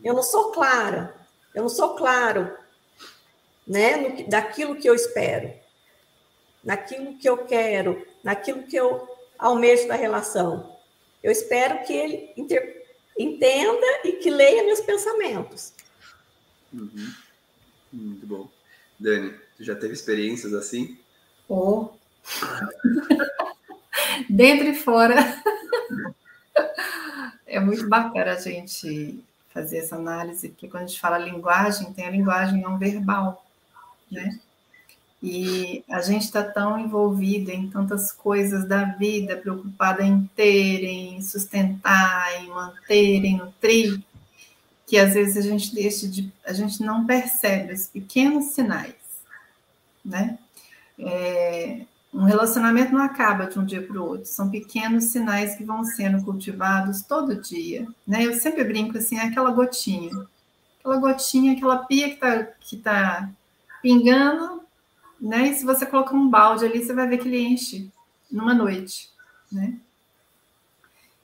[0.03, 1.15] Eu não sou clara,
[1.53, 2.57] eu não sou claro,
[3.67, 3.97] né?
[3.97, 5.53] No, daquilo que eu espero,
[6.63, 10.77] naquilo que eu quero, naquilo que eu almejo da relação.
[11.23, 12.85] Eu espero que ele inter
[13.19, 15.73] entenda e que leia meus pensamentos.
[16.73, 17.15] Uhum.
[17.93, 18.49] Muito bom.
[18.99, 20.99] Dani, tu já teve experiências assim?
[21.49, 21.91] Oh.
[24.29, 25.15] Dentro e fora.
[27.47, 32.07] é muito bacana a gente fazer essa análise, porque quando a gente fala linguagem, tem
[32.07, 33.44] a linguagem não verbal,
[34.15, 34.41] né?
[35.27, 41.23] E a gente está tão envolvido em tantas coisas da vida, preocupada em ter, em
[41.23, 44.03] sustentar, em manter, em nutrir,
[44.87, 48.95] que às vezes a gente deixa de, a gente não percebe os pequenos sinais,
[50.05, 50.39] né?
[50.99, 55.65] É, um relacionamento não acaba de um dia para o outro, são pequenos sinais que
[55.65, 58.27] vão sendo cultivados todo dia, né?
[58.27, 60.13] Eu sempre brinco assim, é aquela gotinha,
[60.79, 63.31] aquela gotinha, aquela pia que está que tá
[63.85, 64.65] pingando
[65.25, 65.49] né?
[65.49, 67.91] E se você colocar um balde ali, você vai ver que ele enche
[68.31, 69.11] numa noite,
[69.51, 69.79] né?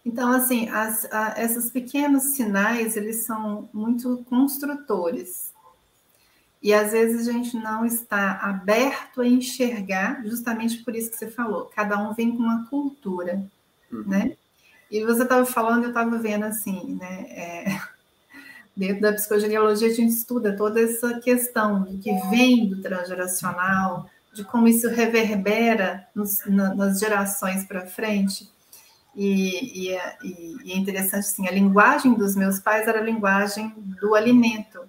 [0.05, 5.53] Então, assim, as, a, esses pequenos sinais, eles são muito construtores.
[6.63, 11.31] E às vezes a gente não está aberto a enxergar, justamente por isso que você
[11.31, 11.67] falou.
[11.75, 13.45] Cada um vem com uma cultura,
[13.93, 14.05] uhum.
[14.07, 14.37] né?
[14.91, 17.27] E você estava falando, eu estava vendo assim, né?
[17.29, 17.81] É,
[18.77, 24.45] Dentro da psicogenealogia, a gente estuda toda essa questão do que vem do transgeracional, de
[24.45, 28.49] como isso reverbera nos, na, nas gerações para frente.
[29.15, 29.99] E, e,
[30.65, 34.81] e, é interessante, assim, a linguagem dos meus pais era a linguagem do alimento.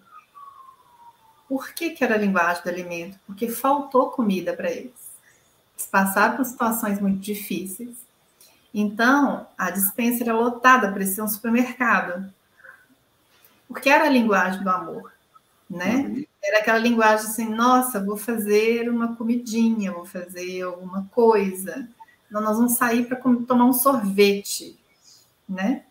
[1.50, 3.20] Por que, que era a linguagem do alimento?
[3.26, 5.12] Porque faltou comida para eles.
[5.76, 7.98] Eles passaram por situações muito difíceis.
[8.74, 12.32] Então, a dispensa era lotada, parecia um supermercado
[13.72, 15.14] porque era a linguagem do amor,
[15.70, 15.96] né?
[15.96, 16.26] Uhum.
[16.44, 21.88] Era aquela linguagem assim, nossa, vou fazer uma comidinha, vou fazer alguma coisa.
[22.30, 24.78] Não, nós vamos sair para tomar um sorvete,
[25.48, 25.84] né?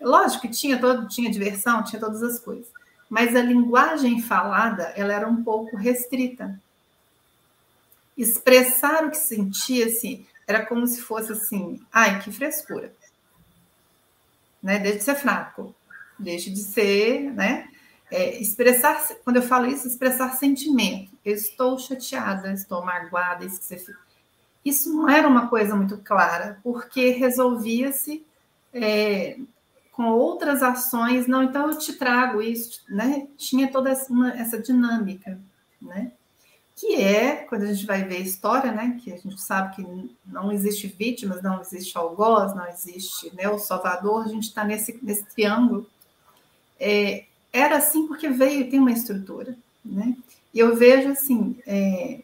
[0.00, 2.66] Lógico que tinha todo, tinha diversão, tinha todas as coisas,
[3.08, 6.58] mas a linguagem falada, ela era um pouco restrita.
[8.16, 12.92] Expressar o que sentia, assim, era como se fosse assim, ai, que frescura.
[14.62, 14.78] Né?
[14.78, 15.74] Desde ser fraco
[16.18, 17.68] deixe de ser, né?
[18.10, 21.10] É, expressar, quando eu falo isso, expressar sentimento.
[21.24, 23.94] Eu estou chateada, estou magoada, isso que você
[24.64, 28.24] Isso não era uma coisa muito clara, porque resolvia-se
[28.72, 29.36] é,
[29.90, 31.26] com outras ações.
[31.26, 33.26] Não, então eu te trago isso, né?
[33.36, 35.40] Tinha toda essa, uma, essa dinâmica,
[35.82, 36.12] né?
[36.76, 38.96] Que é, quando a gente vai ver a história, né?
[39.02, 43.58] Que a gente sabe que não existe vítimas, não existe algoz, não existe né, o
[43.58, 45.88] salvador, a gente está nesse, nesse triângulo
[46.78, 50.16] é, era assim porque veio, tem uma estrutura, né?
[50.52, 52.20] E eu vejo assim, é,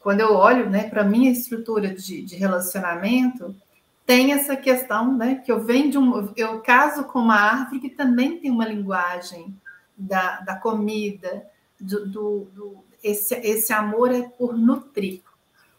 [0.00, 3.54] quando eu olho né, para a minha estrutura de, de, relacionamento,
[4.06, 5.36] tem essa questão, né?
[5.36, 6.32] Que eu venho de um.
[6.36, 9.54] Eu caso com uma árvore que também tem uma linguagem
[9.96, 11.44] da, da comida,
[11.78, 15.20] do, do, do esse, esse amor é por nutrir,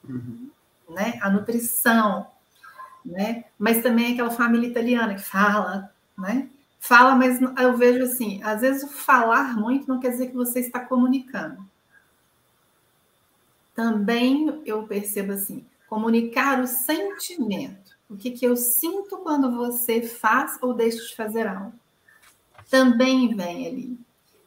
[0.08, 0.50] uhum.
[0.90, 1.18] né?
[1.22, 2.28] A nutrição,
[3.04, 3.46] né?
[3.58, 6.48] Mas também é aquela família italiana que fala, né?
[6.80, 10.62] Fala, mas eu vejo assim, às vezes o falar muito não quer dizer que você
[10.62, 11.64] está comunicando.
[13.76, 17.98] Também eu percebo assim, comunicar o sentimento.
[18.10, 21.74] O que, que eu sinto quando você faz ou deixa de fazer algo.
[22.70, 24.00] Também vem ali.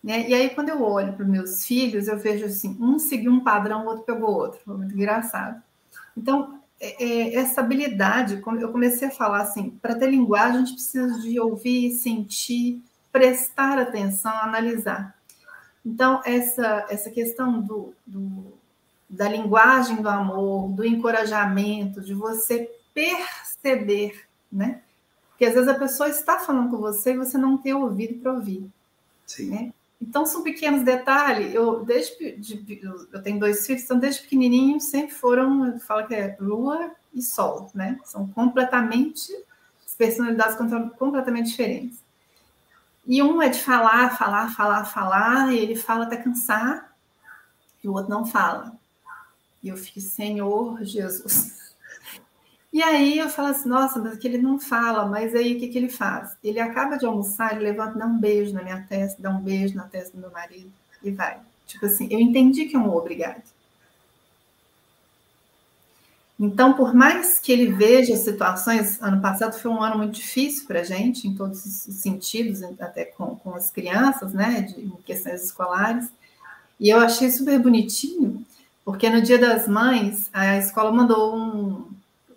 [0.03, 0.29] Né?
[0.29, 3.45] E aí, quando eu olho para os meus filhos, eu vejo assim, um seguiu um
[3.45, 4.61] padrão, o outro pegou outro.
[4.65, 5.63] Foi muito engraçado.
[6.17, 11.39] Então, essa habilidade, eu comecei a falar assim, para ter linguagem a gente precisa de
[11.39, 15.17] ouvir, sentir, prestar atenção, analisar.
[15.87, 18.53] Então, essa, essa questão do, do,
[19.09, 24.81] da linguagem do amor, do encorajamento, de você perceber, né?
[25.31, 28.33] Porque às vezes a pessoa está falando com você e você não tem ouvido para
[28.33, 28.69] ouvir.
[29.27, 29.51] Sim.
[29.51, 29.73] Né?
[30.03, 31.55] Então, são pequenos detalhes.
[31.55, 32.81] Eu, desde, de,
[33.13, 37.23] eu tenho dois filhos, então, desde pequenininho, sempre foram, eu falo que é lua e
[37.23, 37.99] sol, né?
[38.05, 39.33] São completamente,
[39.97, 40.57] personalidades
[40.99, 42.03] completamente diferentes.
[43.07, 46.93] E um é de falar, falar, falar, falar, e ele fala até cansar,
[47.83, 48.73] e o outro não fala.
[49.63, 51.62] E eu fico, Senhor Jesus.
[52.73, 55.69] E aí eu falo assim, nossa, mas que ele não fala, mas aí o que,
[55.69, 56.37] que ele faz?
[56.43, 59.77] Ele acaba de almoçar, ele levanta, dá um beijo na minha testa, dá um beijo
[59.77, 61.39] na testa do meu marido e vai.
[61.67, 63.43] Tipo assim, eu entendi que é um obrigado.
[66.41, 70.81] Então, por mais que ele veja situações, ano passado foi um ano muito difícil para
[70.81, 76.09] a gente, em todos os sentidos, até com, com as crianças, né, de, questões escolares,
[76.81, 78.45] e eu achei super bonitinho,
[78.85, 81.85] porque no Dia das Mães, a escola mandou um,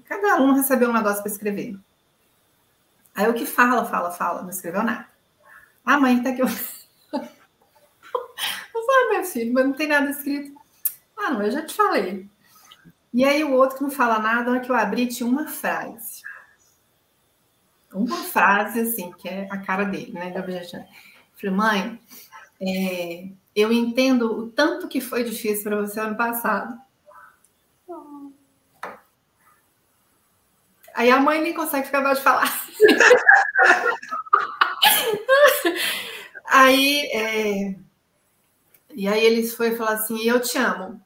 [0.06, 1.78] Cada aluno recebeu um negócio para escrever.
[3.14, 5.08] Aí o que fala, fala, fala, não escreveu nada.
[5.86, 6.42] A mãe tá aqui.
[6.42, 6.48] Eu
[7.12, 10.54] falei, meu filho, mas não tem nada escrito.
[11.18, 12.30] Ah, não, eu já te falei.
[13.14, 15.48] E aí o outro que não fala nada, na hora que eu abri, tinha uma
[15.48, 16.22] frase.
[17.94, 20.34] Uma frase, assim, que é a cara dele, né?
[20.36, 20.44] Eu
[21.34, 22.00] falei, mãe,
[22.60, 26.78] é, eu entendo o tanto que foi difícil para você ano passado.
[30.96, 32.66] Aí a mãe nem consegue ficar de falar.
[36.46, 37.76] aí, é...
[38.94, 41.02] e aí eles foi falar assim, eu te amo.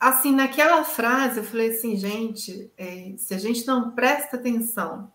[0.00, 5.10] Assim, naquela frase, eu falei assim, gente, é, se a gente não presta atenção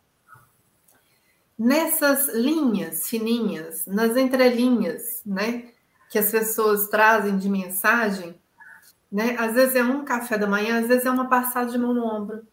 [1.57, 5.69] nessas linhas fininhas, nas entrelinhas, né,
[6.09, 8.41] que as pessoas trazem de mensagem,
[9.11, 9.35] né?
[9.37, 12.05] Às vezes é um café da manhã, às vezes é uma passada de mão no
[12.05, 12.47] ombro.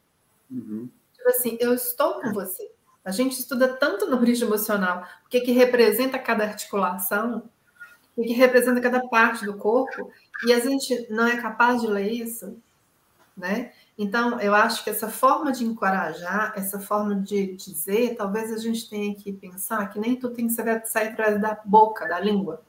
[0.51, 0.89] Uhum.
[1.15, 2.71] Tipo assim, eu estou com você.
[3.05, 7.49] A gente estuda tanto no brilho emocional, o que, que representa cada articulação,
[8.17, 10.11] o que representa cada parte do corpo,
[10.47, 12.61] e a gente não é capaz de ler isso,
[13.37, 13.73] né?
[13.97, 18.89] Então, eu acho que essa forma de encorajar, essa forma de dizer, talvez a gente
[18.89, 22.63] tenha que pensar que nem tudo tem que sair através da boca, da língua,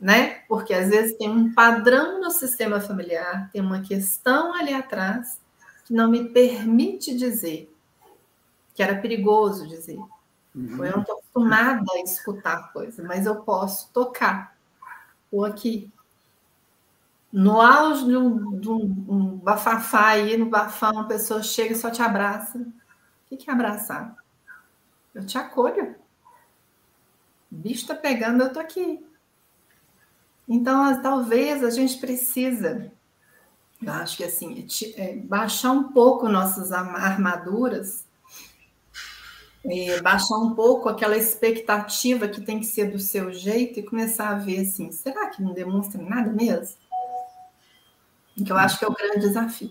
[0.00, 0.42] né?
[0.48, 5.38] Porque às vezes tem um padrão no sistema familiar, tem uma questão ali atrás
[5.90, 7.68] que não me permite dizer,
[8.72, 9.98] que era perigoso dizer.
[10.54, 10.84] Uhum.
[10.84, 14.56] Eu não estou acostumada a escutar coisa, mas eu posso tocar.
[15.32, 15.90] Ou aqui.
[17.32, 21.76] No auge de um, de um, um bafafá aí, no bafão, uma pessoa chega e
[21.76, 22.58] só te abraça.
[23.28, 24.14] O que, é abraçar?
[25.12, 25.96] Eu te acolho.
[27.50, 29.04] O bicho está pegando, eu estou aqui.
[30.48, 32.92] Então, talvez a gente precisa
[33.82, 34.66] eu acho que assim,
[34.96, 38.06] é, baixar um pouco nossas armaduras,
[39.64, 44.30] é, baixar um pouco aquela expectativa que tem que ser do seu jeito e começar
[44.30, 46.76] a ver assim, será que não demonstra nada mesmo?
[48.44, 49.70] Que eu acho que é o grande desafio.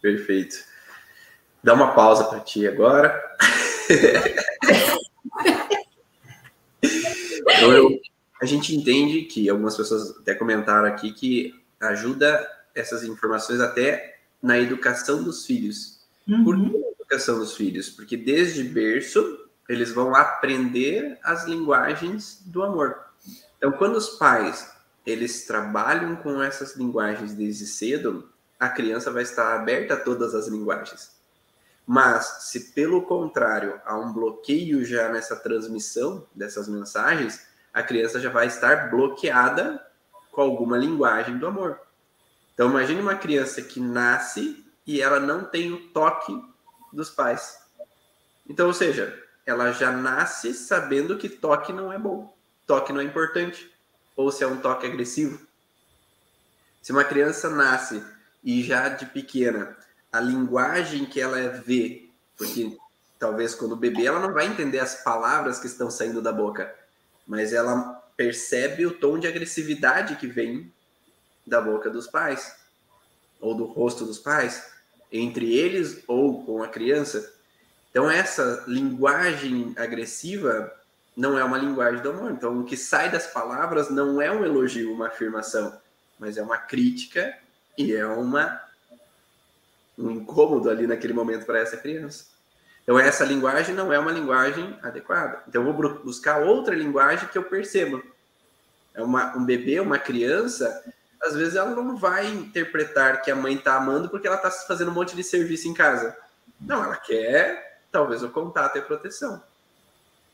[0.00, 0.56] Perfeito.
[1.62, 3.22] Dá uma pausa para ti agora.
[6.82, 8.00] então, eu,
[8.40, 14.58] a gente entende que algumas pessoas até comentaram aqui que ajuda essas informações até na
[14.58, 16.00] educação dos filhos.
[16.26, 16.44] Uhum.
[16.44, 17.90] Por que a educação dos filhos?
[17.90, 22.96] Porque desde berço eles vão aprender as linguagens do amor.
[23.56, 24.70] Então, quando os pais
[25.04, 30.46] eles trabalham com essas linguagens desde cedo, a criança vai estar aberta a todas as
[30.46, 31.10] linguagens.
[31.84, 38.30] Mas, se pelo contrário há um bloqueio já nessa transmissão dessas mensagens, a criança já
[38.30, 39.84] vai estar bloqueada
[40.30, 41.80] com alguma linguagem do amor.
[42.54, 46.32] Então, imagine uma criança que nasce e ela não tem o toque
[46.92, 47.58] dos pais.
[48.48, 52.34] Então, ou seja, ela já nasce sabendo que toque não é bom,
[52.66, 53.72] toque não é importante,
[54.16, 55.40] ou se é um toque agressivo.
[56.82, 58.02] Se uma criança nasce
[58.42, 59.76] e já de pequena,
[60.12, 62.76] a linguagem que ela vê, porque
[63.18, 66.74] talvez quando bebê ela não vai entender as palavras que estão saindo da boca,
[67.26, 70.72] mas ela percebe o tom de agressividade que vem
[71.46, 72.56] da boca dos pais,
[73.40, 74.72] ou do rosto dos pais,
[75.10, 77.32] entre eles ou com a criança.
[77.90, 80.72] Então, essa linguagem agressiva
[81.16, 82.30] não é uma linguagem do amor.
[82.30, 85.78] Então, o que sai das palavras não é um elogio, uma afirmação,
[86.18, 87.36] mas é uma crítica
[87.76, 88.62] e é uma
[89.98, 92.26] um incômodo ali naquele momento para essa criança.
[92.82, 95.42] Então, essa linguagem não é uma linguagem adequada.
[95.46, 98.02] Então, eu vou buscar outra linguagem que eu perceba.
[98.94, 100.82] É uma, um bebê, uma criança,
[101.22, 104.90] às vezes ela não vai interpretar que a mãe está amando porque ela está fazendo
[104.90, 106.16] um monte de serviço em casa.
[106.60, 109.42] Não, ela quer, talvez, o contato e a proteção.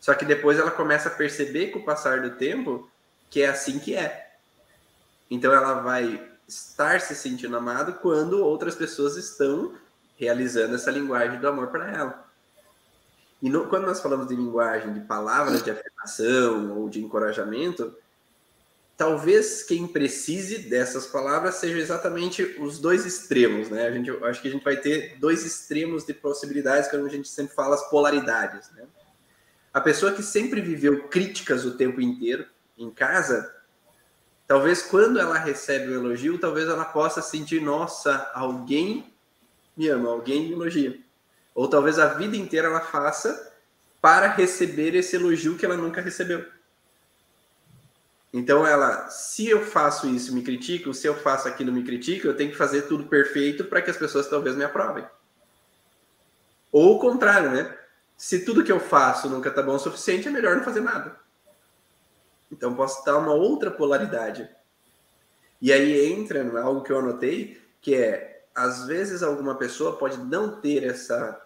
[0.01, 2.89] Só que depois ela começa a perceber com o passar do tempo
[3.29, 4.33] que é assim que é.
[5.31, 9.75] Então ela vai estar se sentindo amado quando outras pessoas estão
[10.17, 12.29] realizando essa linguagem do amor para ela.
[13.43, 17.95] E no, quando nós falamos de linguagem, de palavras de afirmação ou de encorajamento,
[18.99, 23.87] talvez quem precise dessas palavras seja exatamente os dois extremos, né?
[23.87, 27.29] A gente, acho que a gente vai ter dois extremos de possibilidades, quando a gente
[27.29, 28.83] sempre fala as polaridades, né?
[29.73, 32.45] A pessoa que sempre viveu críticas o tempo inteiro
[32.77, 33.55] em casa,
[34.49, 39.15] talvez quando ela recebe o elogio, talvez ela possa sentir, nossa, alguém
[39.77, 40.99] me ama, alguém me elogia.
[41.55, 43.53] Ou talvez a vida inteira ela faça
[44.01, 46.45] para receber esse elogio que ela nunca recebeu.
[48.33, 52.37] Então ela, se eu faço isso, me criticam, se eu faço aquilo, me criticam, eu
[52.37, 55.07] tenho que fazer tudo perfeito para que as pessoas talvez me aprovem.
[56.71, 57.75] Ou o contrário, né?
[58.17, 61.19] Se tudo que eu faço nunca tá bom o suficiente, é melhor não fazer nada.
[62.51, 64.49] Então posso dar uma outra polaridade.
[65.61, 70.61] E aí entra algo que eu anotei, que é às vezes alguma pessoa pode não
[70.61, 71.41] ter essa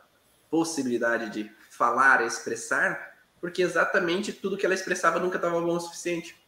[0.51, 6.42] possibilidade de falar, expressar, porque exatamente tudo que ela expressava nunca estava bom o suficiente.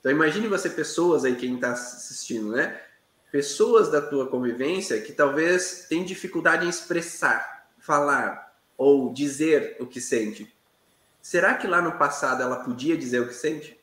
[0.00, 2.80] Então imagine você pessoas aí quem está assistindo, né?
[3.30, 10.00] Pessoas da tua convivência que talvez tem dificuldade em expressar, falar ou dizer o que
[10.00, 10.54] sente.
[11.20, 13.78] Será que lá no passado ela podia dizer o que sente?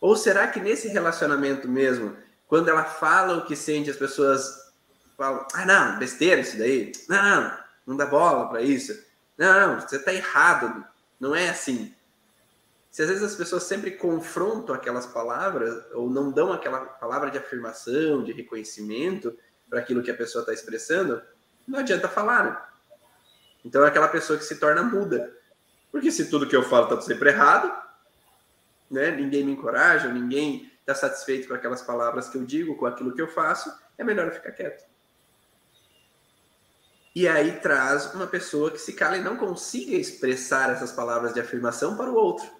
[0.00, 2.16] Ou será que nesse relacionamento mesmo,
[2.46, 4.72] quando ela fala o que sente, as pessoas
[5.16, 6.92] falam: ah, não, besteira isso daí.
[7.08, 8.96] Não, não dá bola para isso.
[9.36, 10.84] Não, você está errado.
[11.18, 11.94] Não é assim.
[12.96, 17.36] Se às vezes as pessoas sempre confrontam aquelas palavras ou não dão aquela palavra de
[17.36, 19.36] afirmação, de reconhecimento
[19.68, 21.20] para aquilo que a pessoa está expressando,
[21.68, 22.74] não adianta falar.
[23.62, 25.30] Então é aquela pessoa que se torna muda.
[25.92, 27.70] Porque se tudo que eu falo está sempre errado,
[28.90, 29.10] né?
[29.10, 33.20] ninguém me encoraja, ninguém está satisfeito com aquelas palavras que eu digo, com aquilo que
[33.20, 34.86] eu faço, é melhor eu ficar quieto.
[37.14, 41.40] E aí traz uma pessoa que se cala e não consiga expressar essas palavras de
[41.40, 42.55] afirmação para o outro.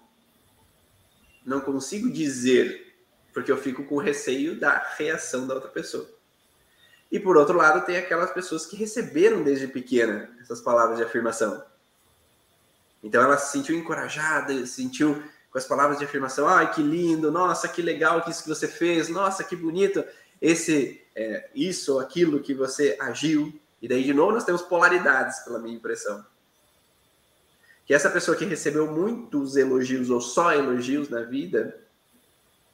[1.47, 2.93] Não consigo dizer,
[3.33, 6.05] porque eu fico com receio da reação da outra pessoa.
[7.09, 11.63] E por outro lado, tem aquelas pessoas que receberam desde pequena essas palavras de afirmação.
[13.01, 17.31] Então ela se sentiu encorajada, se sentiu com as palavras de afirmação, ai que lindo,
[17.31, 20.03] nossa que legal que isso que você fez, nossa que bonito
[20.41, 23.57] esse é, isso ou aquilo que você agiu.
[23.81, 26.25] E daí, de novo, nós temos polaridades, pela minha impressão.
[27.87, 31.79] Que essa pessoa que recebeu muitos elogios ou só elogios na vida,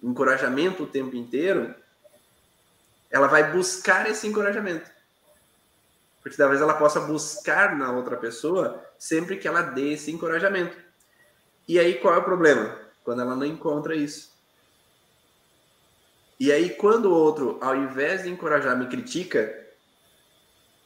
[0.02, 1.74] encorajamento o tempo inteiro,
[3.12, 4.90] ela vai buscar esse encorajamento.
[6.24, 10.76] Porque talvez ela possa buscar na outra pessoa sempre que ela dê esse encorajamento.
[11.68, 12.76] E aí qual é o problema?
[13.04, 14.34] Quando ela não encontra isso.
[16.40, 19.64] E aí quando o outro, ao invés de encorajar, me critica,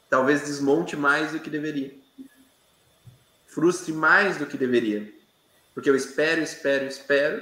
[0.10, 1.96] talvez desmonte mais do que deveria.
[3.58, 5.12] Frustre mais do que deveria.
[5.74, 7.42] Porque eu espero, espero, espero,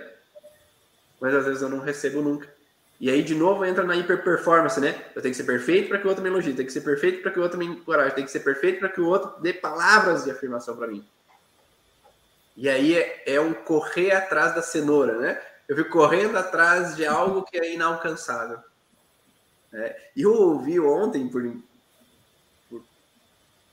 [1.20, 2.47] mas às vezes eu não recebo nunca.
[3.01, 5.07] E aí, de novo, entra na hiperperformance, né?
[5.13, 7.22] Eu tenho que ser perfeito para que o outro me elogie, tem que ser perfeito
[7.22, 9.51] para que o outro me encoraje, tem que ser perfeito para que o outro dê
[9.51, 11.05] palavras de afirmação para mim.
[12.55, 15.41] E aí é, é, um correr atrás da cenoura, né?
[15.68, 18.59] Eu fico correndo atrás de algo que é inalcançável.
[19.74, 21.43] É, e eu ouvi ontem, por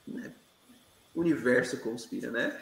[0.09, 0.33] né?
[1.15, 2.59] Universo conspira, né?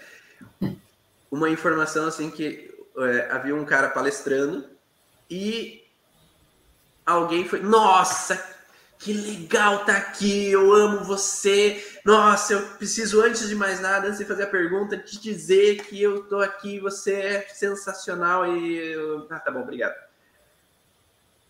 [1.31, 4.69] Uma informação assim que é, havia um cara palestrando
[5.31, 5.85] e
[7.07, 8.43] alguém foi, nossa,
[8.99, 11.83] que legal tá aqui, eu amo você.
[12.05, 16.01] Nossa, eu preciso antes de mais nada, antes de fazer a pergunta, te dizer que
[16.01, 18.95] eu tô aqui, você é sensacional e
[19.31, 19.95] ah, tá bom, obrigado.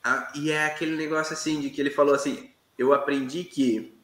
[0.02, 3.98] Ah, e é aquele negócio assim de que ele falou assim, eu aprendi que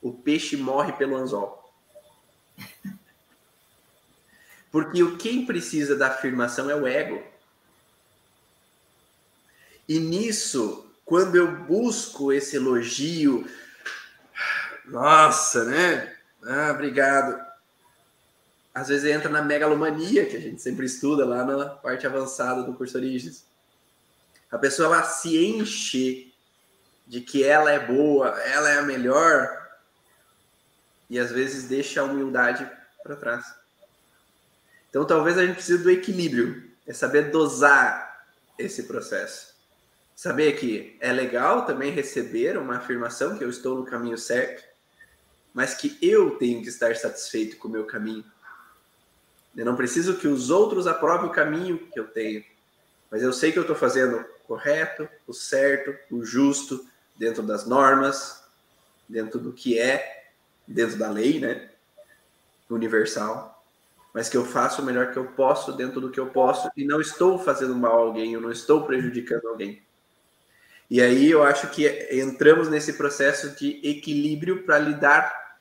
[0.00, 1.61] o peixe morre pelo anzol.
[4.70, 7.22] Porque o quem precisa da afirmação é o ego.
[9.88, 13.46] E nisso, quando eu busco esse elogio,
[14.86, 16.16] nossa, né?
[16.42, 17.38] Ah, obrigado.
[18.74, 22.72] Às vezes entra na megalomania, que a gente sempre estuda lá na parte avançada do
[22.72, 23.44] curso Origens.
[24.50, 26.32] A pessoa ela se enche
[27.06, 29.61] de que ela é boa, ela é a melhor,
[31.12, 32.66] e às vezes deixa a humildade
[33.02, 33.44] para trás.
[34.88, 38.24] Então talvez a gente precise do equilíbrio, é saber dosar
[38.58, 39.52] esse processo.
[40.16, 44.64] Saber que é legal também receber uma afirmação que eu estou no caminho certo,
[45.52, 48.24] mas que eu tenho que estar satisfeito com o meu caminho.
[49.54, 52.42] Eu não preciso que os outros aprovem o caminho que eu tenho,
[53.10, 56.86] mas eu sei que eu estou fazendo correto, o certo, o justo,
[57.18, 58.42] dentro das normas,
[59.06, 60.21] dentro do que é,
[60.66, 61.70] dentro da lei, né?
[62.70, 63.62] Universal.
[64.14, 66.84] Mas que eu faço o melhor que eu posso dentro do que eu posso e
[66.84, 69.82] não estou fazendo mal a alguém, eu não estou prejudicando alguém.
[70.90, 75.56] E aí eu acho que entramos nesse processo de equilíbrio para lidar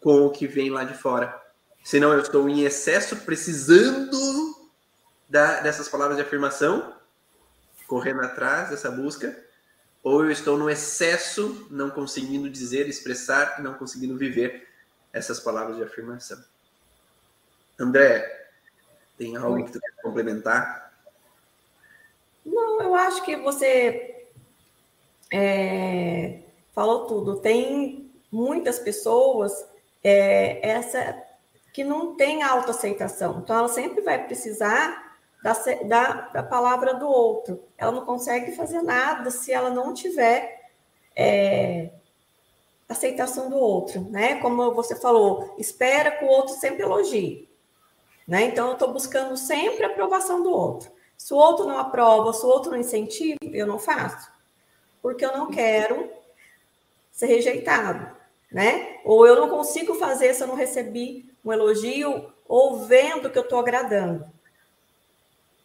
[0.00, 1.40] com o que vem lá de fora.
[1.82, 4.16] Senão eu estou em excesso precisando
[5.28, 6.94] da, dessas palavras de afirmação,
[7.88, 9.36] correndo atrás dessa busca,
[10.02, 14.68] ou eu estou no excesso, não conseguindo dizer, expressar, não conseguindo viver
[15.12, 16.42] essas palavras de afirmação.
[17.78, 18.50] André,
[19.16, 20.92] tem algo que tu quer complementar?
[22.44, 24.26] Não, eu acho que você
[25.32, 26.40] é,
[26.72, 27.36] falou tudo.
[27.36, 29.52] Tem muitas pessoas
[30.02, 31.22] é, essa
[31.72, 33.40] que não tem autoaceitação.
[33.42, 35.11] Então, ela sempre vai precisar
[35.42, 35.52] da,
[35.86, 37.62] da, da, palavra do outro.
[37.76, 40.70] Ela não consegue fazer nada se ela não tiver
[41.16, 41.90] é,
[42.88, 44.36] aceitação do outro, né?
[44.36, 47.48] Como você falou, espera que o outro sempre elogie.
[48.26, 48.42] Né?
[48.44, 50.90] Então, eu estou buscando sempre a aprovação do outro.
[51.18, 54.30] Se o outro não aprova, se o outro não incentiva, eu não faço.
[55.00, 56.08] Porque eu não quero
[57.10, 58.10] ser rejeitado,
[58.50, 59.00] né?
[59.04, 63.42] Ou eu não consigo fazer se eu não recebi um elogio ou vendo que eu
[63.42, 64.26] estou agradando,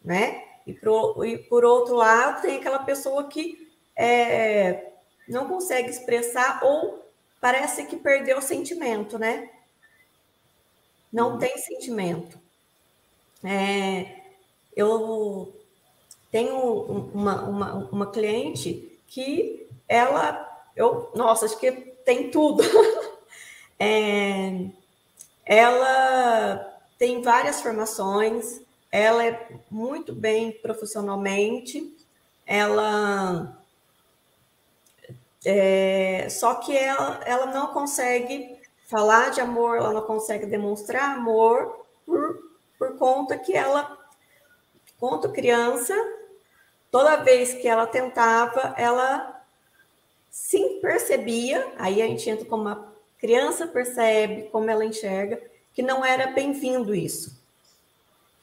[0.08, 0.42] né?
[0.66, 4.92] E, pro, e, por outro lado, tem aquela pessoa que é,
[5.28, 7.06] não consegue expressar ou
[7.38, 9.50] parece que perdeu o sentimento, né?
[11.12, 11.38] Não uhum.
[11.38, 12.40] tem sentimento.
[13.44, 14.22] É,
[14.74, 15.54] eu
[16.32, 16.56] tenho
[17.12, 22.62] uma, uma, uma cliente que ela, eu, nossa, acho que tem tudo.
[23.78, 24.68] é,
[25.44, 31.96] ela tem várias formações, ela é muito bem profissionalmente,
[32.46, 33.58] ela
[35.44, 38.58] é, só que ela, ela não consegue
[38.88, 42.42] falar de amor, ela não consegue demonstrar amor por,
[42.78, 43.98] por conta que ela,
[44.98, 45.94] quanto criança,
[46.90, 49.42] toda vez que ela tentava, ela
[50.30, 55.42] sim percebia, aí a gente entra como uma criança percebe como ela enxerga
[55.74, 57.37] que não era bem-vindo isso,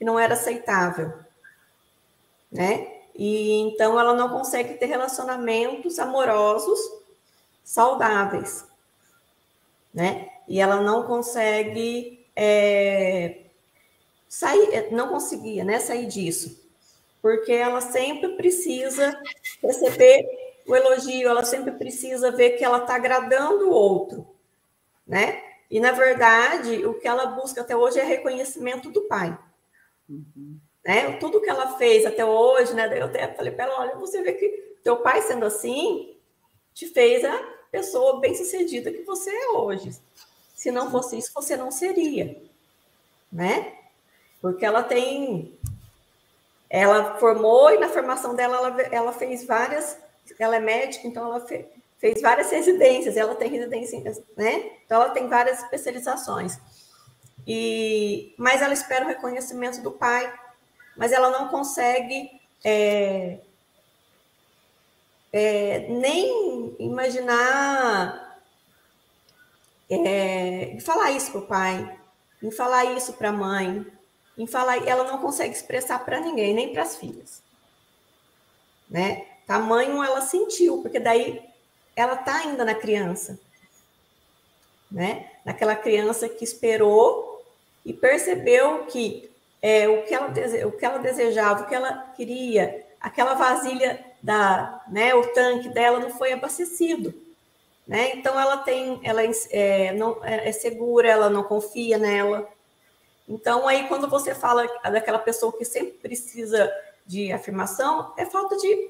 [0.05, 1.13] não era aceitável,
[2.51, 2.87] né?
[3.15, 6.79] E então ela não consegue ter relacionamentos amorosos
[7.63, 8.65] saudáveis,
[9.93, 10.29] né?
[10.47, 13.45] E ela não consegue é,
[14.27, 15.79] sair, não conseguia, né?
[15.79, 16.69] Sair disso,
[17.21, 19.19] porque ela sempre precisa
[19.61, 20.25] receber
[20.67, 24.35] o elogio, ela sempre precisa ver que ela está agradando o outro
[25.05, 25.41] né?
[25.69, 29.37] E, na verdade, o que ela busca até hoje é reconhecimento do pai.
[30.09, 30.59] Uhum.
[30.85, 31.13] Né?
[31.17, 32.87] Tudo que ela fez até hoje, né?
[32.87, 34.47] Daí eu até falei para ela, olha, você vê que
[34.83, 36.15] teu pai sendo assim,
[36.73, 37.37] te fez a
[37.71, 39.91] pessoa bem-sucedida que você é hoje.
[40.53, 42.41] Se não fosse isso, você não seria,
[43.31, 43.73] né?
[44.41, 45.57] Porque ela tem...
[46.69, 49.97] Ela formou e na formação dela, ela, ela fez várias...
[50.39, 51.65] Ela é médica, então ela fez,
[51.97, 53.99] fez várias residências, ela tem residência,
[54.35, 54.71] né?
[54.85, 56.59] Então ela tem várias especializações.
[57.47, 60.33] E, mas ela espera o reconhecimento do pai,
[60.97, 62.31] mas ela não consegue
[62.63, 63.39] é,
[65.31, 68.41] é, nem imaginar
[69.89, 71.99] é, falar isso para o pai,
[72.41, 73.85] em falar isso para a mãe,
[74.37, 77.41] em falar, ela não consegue expressar para ninguém, nem para as filhas,
[78.89, 79.27] né?
[79.45, 81.41] Tamanho ela sentiu, porque daí
[81.95, 83.39] ela está ainda na criança,
[84.91, 85.29] né?
[85.45, 87.34] Naquela criança que esperou
[87.85, 89.29] e percebeu que
[89.61, 90.27] é, o, que ela
[90.67, 95.99] o que ela desejava, o que ela queria, aquela vasilha da, né, o tanque dela
[95.99, 97.13] não foi abastecido,
[97.87, 98.15] né?
[98.15, 99.21] Então ela tem, ela
[99.51, 102.49] é, não, é, é segura, ela não confia nela.
[103.29, 106.71] Então aí quando você fala daquela pessoa que sempre precisa
[107.05, 108.89] de afirmação, é falta de,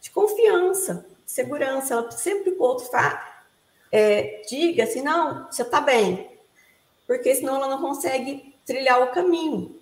[0.00, 3.44] de confiança, segurança, ela sempre que o outro tá,
[3.90, 6.35] é, diga assim, não, você está bem,
[7.06, 9.78] porque senão ela não consegue trilhar o caminho,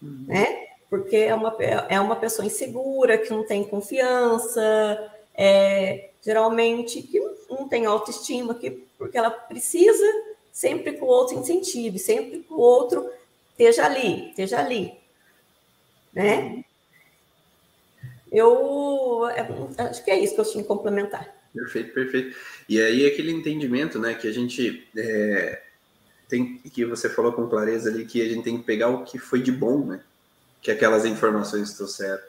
[0.00, 0.24] uhum.
[0.26, 0.68] né?
[0.88, 1.56] Porque é uma,
[1.88, 7.20] é uma pessoa insegura, que não tem confiança, é, geralmente que
[7.50, 10.06] não tem autoestima, que, porque ela precisa
[10.52, 13.10] sempre que o outro incentive, sempre que o outro
[13.50, 14.94] esteja ali, esteja ali,
[16.12, 16.64] né?
[18.30, 19.46] Eu é,
[19.82, 21.34] acho que é isso que eu tinha que complementar.
[21.54, 22.36] Perfeito, perfeito.
[22.68, 25.62] E aí aquele entendimento, né, que a gente é,
[26.28, 29.18] tem, que você falou com clareza ali, que a gente tem que pegar o que
[29.18, 30.00] foi de bom, né?
[30.60, 32.22] Que aquelas informações trouxeram.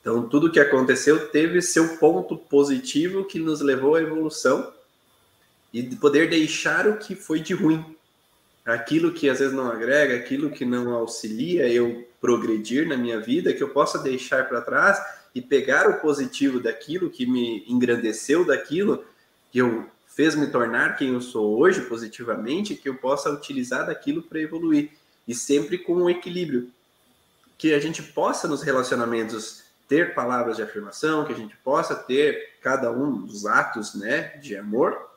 [0.00, 4.72] Então, tudo que aconteceu teve seu ponto positivo que nos levou à evolução
[5.72, 7.84] e poder deixar o que foi de ruim.
[8.64, 13.52] Aquilo que às vezes não agrega, aquilo que não auxilia eu progredir na minha vida,
[13.52, 15.00] que eu possa deixar para trás
[15.34, 19.04] e pegar o positivo daquilo que me engrandeceu daquilo,
[19.50, 24.22] que eu fez me tornar quem eu sou hoje positivamente, que eu possa utilizar daquilo
[24.22, 24.90] para evoluir
[25.26, 26.70] e sempre com um equilíbrio,
[27.56, 32.56] que a gente possa nos relacionamentos ter palavras de afirmação, que a gente possa ter
[32.60, 35.10] cada um dos atos, né, de amor,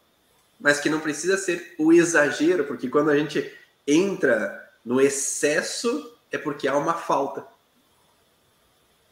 [0.59, 3.53] mas que não precisa ser o exagero, porque quando a gente
[3.85, 7.45] entra no excesso é porque há uma falta.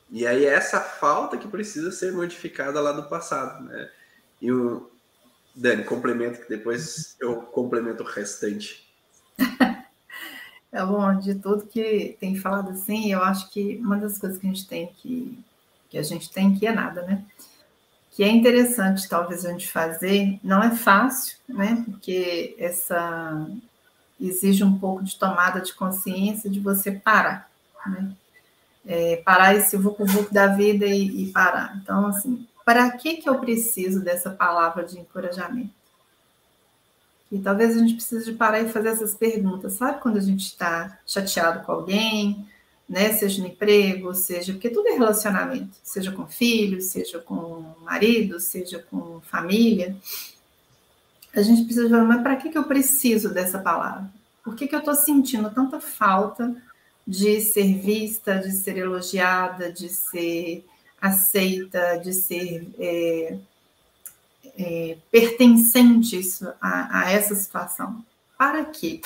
[0.09, 3.89] E aí é essa falta que precisa ser modificada lá do passado, né?
[4.41, 4.92] E o
[5.55, 8.87] Dani, complemento que depois eu complemento o restante.
[10.75, 14.47] É bom, de tudo que tem falado assim, eu acho que uma das coisas que
[14.47, 15.37] a gente tem que
[15.87, 17.23] que a gente tem que é nada, né?
[18.09, 21.83] Que é interessante talvez a gente fazer, não é fácil, né?
[21.85, 23.47] Porque essa
[24.19, 27.51] exige um pouco de tomada de consciência de você parar,
[27.85, 28.15] né?
[28.85, 31.77] é, parar esse vucu-vucu da vida e, e, parar.
[31.81, 35.73] Então, assim, para que, que eu preciso dessa palavra de encorajamento?
[37.31, 39.73] E talvez a gente precise de parar e fazer essas perguntas.
[39.73, 42.47] Sabe quando a gente está chateado com alguém,
[42.87, 43.11] né?
[43.13, 44.53] Seja no emprego, seja...
[44.53, 45.75] Porque tudo é relacionamento.
[45.81, 49.97] Seja com filho, seja com marido, seja com família.
[51.35, 54.07] A gente precisa falar, mas para que, que eu preciso dessa palavra?
[54.43, 56.55] Por que, que eu estou sentindo tanta falta
[57.05, 60.63] de ser vista, de ser elogiada, de ser
[61.03, 63.37] aceita, de ser é,
[64.57, 66.17] é, pertencente
[66.61, 68.03] a, a, essa situação.
[68.37, 69.01] Para quê?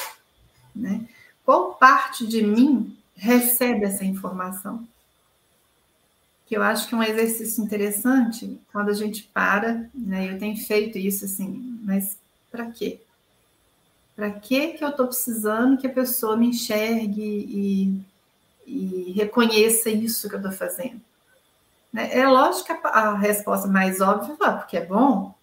[0.75, 1.07] Né?
[1.43, 4.87] Qual parte de mim recebe essa informação?
[6.45, 10.31] Que eu acho que é um exercício interessante quando a gente para, né?
[10.31, 12.15] Eu tenho feito isso assim, mas
[12.51, 13.01] para quê?
[14.15, 18.01] Para que que eu estou precisando que a pessoa me enxergue e,
[18.65, 21.01] e reconheça isso que eu estou fazendo?
[21.97, 22.15] Né?
[22.15, 25.33] É lógico que a, a resposta mais óbvia é porque é bom,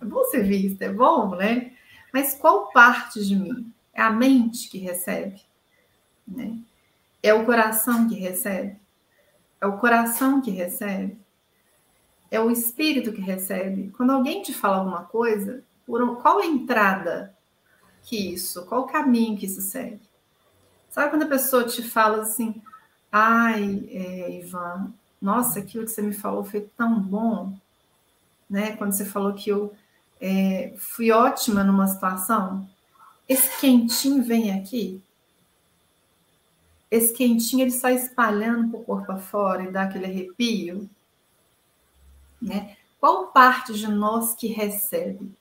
[0.00, 1.72] é bom ser vista, é bom, né?
[2.10, 3.70] Mas qual parte de mim?
[3.92, 5.42] É a mente que recebe?
[6.26, 6.56] Né?
[7.22, 8.80] É o coração que recebe?
[9.60, 11.18] É o coração que recebe?
[12.30, 13.92] É o espírito que recebe?
[13.94, 17.36] Quando alguém te fala alguma coisa, por qual a entrada
[18.02, 18.64] que isso?
[18.64, 20.00] Qual o caminho que isso segue?
[20.88, 22.62] Sabe quando a pessoa te fala assim,
[23.10, 27.56] ai, é, Ivan, nossa, aquilo que você me falou foi tão bom,
[28.50, 28.76] né?
[28.76, 29.72] Quando você falou que eu
[30.20, 32.68] é, fui ótima numa situação,
[33.28, 35.02] esse quentinho vem aqui,
[36.90, 40.90] esse quentinho ele sai espalhando para o corpo afora e dá aquele arrepio,
[42.40, 42.76] né?
[43.00, 45.32] Qual parte de nós que recebe?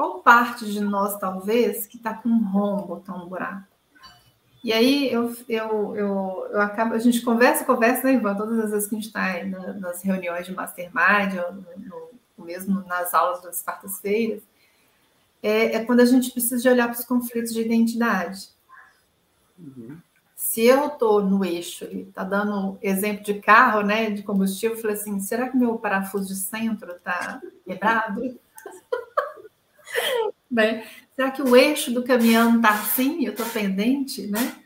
[0.00, 3.69] qual parte de nós, talvez, que está com um rombo, está um buraco?
[4.62, 8.34] E aí eu, eu, eu, eu acabo, a gente conversa, conversa, né, Ivan?
[8.34, 12.80] Todas as vezes que a gente está na, nas reuniões de mastermind, ou no, mesmo
[12.86, 14.42] nas aulas das quartas-feiras,
[15.42, 18.48] é, é, quando a gente precisa de olhar para os conflitos de identidade.
[19.58, 19.96] Uhum.
[20.36, 24.96] Se eu estou no eixo, está dando exemplo de carro, né, de combustível, eu falei
[24.96, 28.38] assim, será que meu parafuso de centro está quebrado?
[30.50, 30.86] né?
[31.20, 33.26] Será que o eixo do caminhão está assim?
[33.26, 34.56] Eu estou pendente, né?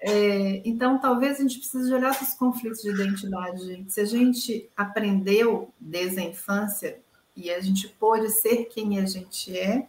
[0.00, 3.92] É, então, talvez a gente precise olhar para os conflitos de identidade, gente.
[3.92, 7.00] Se a gente aprendeu desde a infância
[7.36, 9.86] e a gente pôde ser quem a gente é,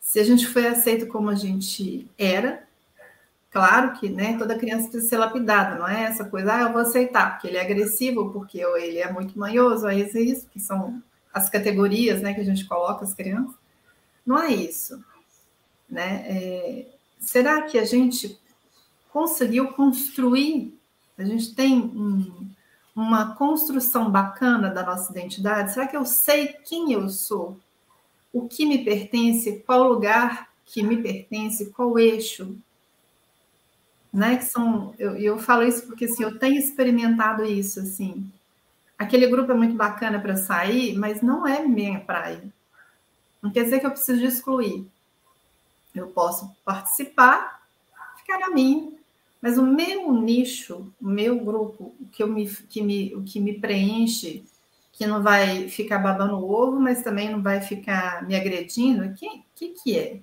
[0.00, 2.62] se a gente foi aceito como a gente era,
[3.50, 6.82] claro que né, toda criança precisa ser lapidada, não é essa coisa, ah, eu vou
[6.82, 11.02] aceitar, porque ele é agressivo, porque ele é muito manhoso, aí é isso, que são
[11.34, 13.57] as categorias né, que a gente coloca as crianças.
[14.28, 15.02] Não é isso.
[15.88, 16.26] Né?
[16.28, 16.86] É,
[17.18, 18.38] será que a gente
[19.10, 20.78] conseguiu construir?
[21.16, 22.46] A gente tem um,
[22.94, 25.72] uma construção bacana da nossa identidade?
[25.72, 27.58] Será que eu sei quem eu sou?
[28.30, 29.62] O que me pertence?
[29.64, 31.70] Qual lugar que me pertence?
[31.70, 32.54] Qual eixo?
[34.12, 34.36] Né?
[34.36, 38.30] Que são, eu, eu falo isso porque assim, eu tenho experimentado isso assim
[38.98, 42.42] aquele grupo é muito bacana para sair, mas não é minha praia.
[43.42, 44.86] Não quer dizer que eu preciso excluir.
[45.94, 47.62] Eu posso participar,
[48.16, 48.92] ficar na minha,
[49.40, 53.40] mas o meu nicho, o meu grupo, o que, eu me, que me, o que
[53.40, 54.44] me preenche,
[54.92, 59.14] que não vai ficar babando o ovo, mas também não vai ficar me agredindo, o
[59.14, 60.20] que, que, que é?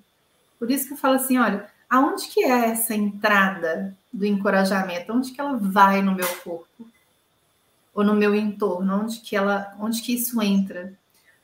[0.58, 5.12] Por isso que eu falo assim, olha, aonde que é essa entrada do encorajamento?
[5.12, 6.86] Onde que ela vai no meu corpo?
[7.94, 9.02] Ou no meu entorno?
[9.02, 10.92] Onde que ela, onde que isso entra?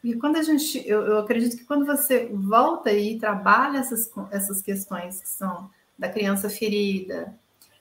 [0.02, 4.60] Porque quando a gente, eu, eu acredito que quando você volta e trabalha essas, essas
[4.60, 7.38] questões que são da criança ferida,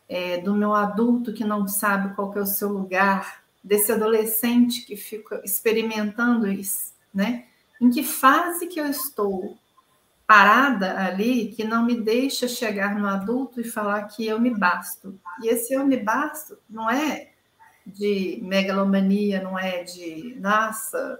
[0.07, 4.95] é, do meu adulto que não sabe qual é o seu lugar, desse adolescente que
[4.95, 7.45] fica experimentando isso, né?
[7.79, 9.57] Em que fase que eu estou
[10.27, 15.19] parada ali que não me deixa chegar no adulto e falar que eu me basto.
[15.41, 17.31] E esse eu me basto não é
[17.85, 21.19] de megalomania, não é de nossa,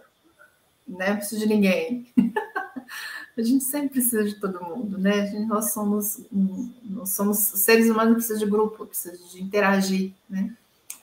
[0.87, 1.15] né?
[1.15, 2.07] Preciso de ninguém.
[3.37, 5.25] a gente sempre precisa de todo mundo, né?
[5.27, 6.21] Gente, nós somos
[6.83, 10.55] nós somos seres humanos que precisam de grupo, precisam de interagir, né?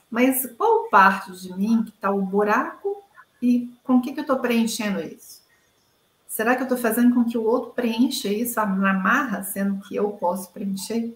[0.09, 3.03] Mas qual parte de mim que está o buraco
[3.41, 5.39] e com o que, que eu estou preenchendo isso?
[6.27, 9.95] Será que eu estou fazendo com que o outro preencha isso na marra, sendo que
[9.95, 11.13] eu posso preencher?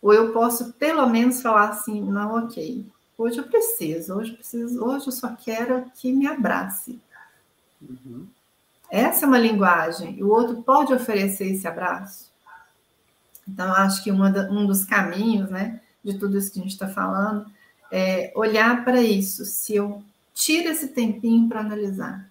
[0.00, 4.84] Ou eu posso pelo menos falar assim, não, ok, hoje eu preciso, hoje eu preciso,
[4.84, 7.00] hoje eu só quero que me abrace.
[7.80, 8.26] Uhum.
[8.90, 10.18] Essa é uma linguagem.
[10.18, 12.30] E o outro pode oferecer esse abraço.
[13.46, 17.50] Então, acho que um dos caminhos, né, de tudo isso que a gente está falando,
[17.90, 19.44] é olhar para isso.
[19.44, 20.02] Se eu
[20.34, 22.30] tiro esse tempinho para analisar,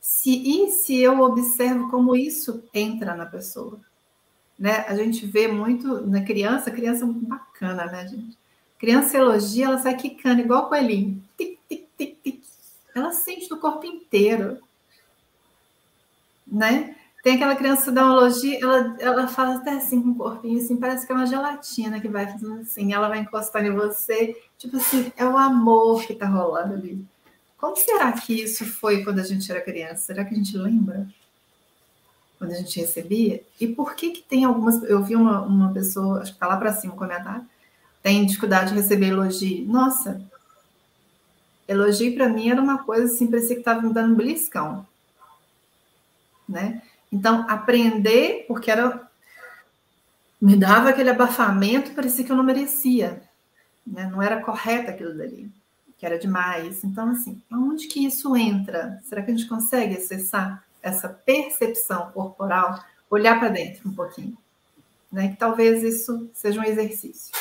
[0.00, 3.80] se, e se eu observo como isso entra na pessoa,
[4.58, 4.84] né?
[4.86, 8.38] A gente vê muito na criança, criança é muito bacana, né, gente?
[8.78, 11.22] Criança elogia, ela sai quicando igual coelhinho.
[11.36, 12.31] Tic, tic, tic, tic.
[12.94, 14.58] Ela sente no corpo inteiro
[16.52, 16.94] né?
[17.22, 21.06] Tem aquela criança uma elogio, ela, ela fala até assim com o corpinho, assim, parece
[21.06, 25.12] que é uma gelatina que vai fazendo assim, ela vai encostando em você, tipo assim,
[25.16, 27.04] é o amor que tá rolando ali.
[27.56, 30.06] Como será que isso foi quando a gente era criança?
[30.06, 31.06] Será que a gente lembra?
[32.38, 33.40] Quando a gente recebia?
[33.60, 34.82] E por que que tem algumas...
[34.82, 37.46] Eu vi uma, uma pessoa, acho que tá lá para cima, comentar,
[38.02, 39.64] tem dificuldade de receber elogio.
[39.64, 40.20] Nossa,
[41.72, 44.86] elogio para mim era uma coisa assim, parecia que tava me dando um
[46.48, 46.82] né?
[47.10, 49.08] Então, aprender, porque era
[50.40, 53.22] me dava aquele abafamento, parecia que eu não merecia,
[53.86, 54.08] né?
[54.10, 55.48] Não era correto aquilo dali,
[55.96, 56.82] que era demais.
[56.82, 59.00] Então, assim, aonde que isso entra?
[59.04, 64.36] Será que a gente consegue acessar essa percepção corporal, olhar para dentro um pouquinho,
[65.12, 65.28] né?
[65.28, 67.32] Que talvez isso seja um exercício.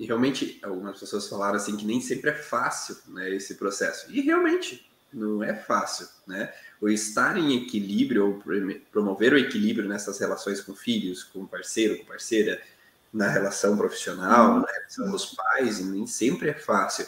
[0.00, 4.10] E realmente, algumas pessoas falaram assim que nem sempre é fácil, né, esse processo.
[4.10, 6.54] E realmente, não é fácil, né?
[6.80, 8.42] O estar em equilíbrio ou
[8.90, 12.62] promover o equilíbrio nessas relações com filhos, com parceiro, com parceira,
[13.12, 14.60] na relação profissional, uhum.
[14.62, 17.06] na relação dos pais, nem sempre é fácil.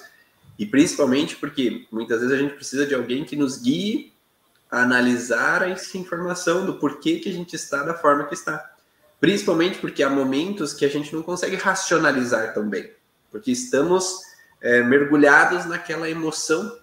[0.59, 4.13] E principalmente porque muitas vezes a gente precisa de alguém que nos guie
[4.71, 8.72] a analisar essa informação do porquê que a gente está da forma que está.
[9.23, 12.91] Principalmente porque há momentos que a gente não consegue racionalizar tão bem,
[13.31, 14.21] porque estamos
[14.61, 16.77] é, mergulhados naquela emoção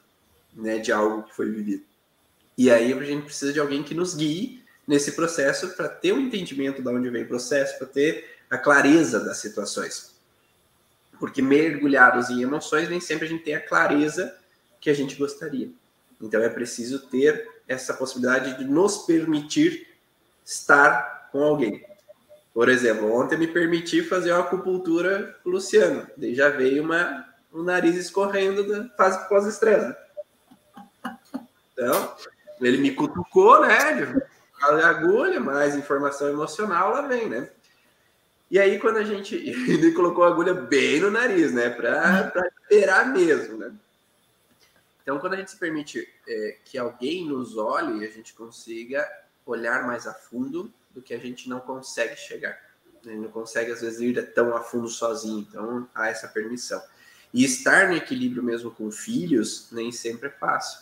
[0.54, 1.84] né, de algo que foi vivido.
[2.58, 6.16] E aí a gente precisa de alguém que nos guie nesse processo para ter o
[6.16, 10.16] um entendimento de onde vem o processo, para ter a clareza das situações.
[11.20, 14.34] Porque mergulhados em emoções, nem sempre a gente tem a clareza
[14.80, 15.70] que a gente gostaria.
[16.22, 19.90] Então é preciso ter essa possibilidade de nos permitir
[20.46, 21.90] estar com alguém.
[22.60, 26.06] Por exemplo, ontem me permiti fazer uma acupuntura com Luciano.
[26.18, 29.96] Daí já veio uma, um nariz escorrendo da fase pós-estresse.
[31.72, 32.18] Então,
[32.60, 33.78] ele me cutucou, né?
[34.62, 37.50] A agulha, mais informação emocional, lá vem, né?
[38.52, 39.36] E aí, quando a gente.
[39.66, 41.70] Ele colocou a agulha bem no nariz, né?
[41.70, 42.30] Para
[42.64, 43.72] esperar mesmo, né?
[45.02, 49.10] Então, quando a gente se permite é, que alguém nos olhe, a gente consiga
[49.46, 52.58] olhar mais a fundo do que a gente não consegue chegar.
[53.04, 55.46] Gente não consegue, às vezes, ir tão a fundo sozinho.
[55.50, 56.82] Então, há essa permissão.
[57.34, 60.82] E estar no equilíbrio mesmo com filhos nem sempre é fácil.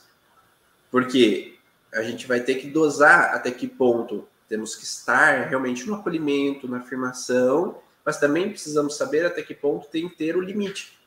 [0.90, 1.58] Porque
[1.94, 6.68] a gente vai ter que dosar até que ponto temos que estar realmente no acolhimento,
[6.68, 10.98] na afirmação, mas também precisamos saber até que ponto tem que ter o limite.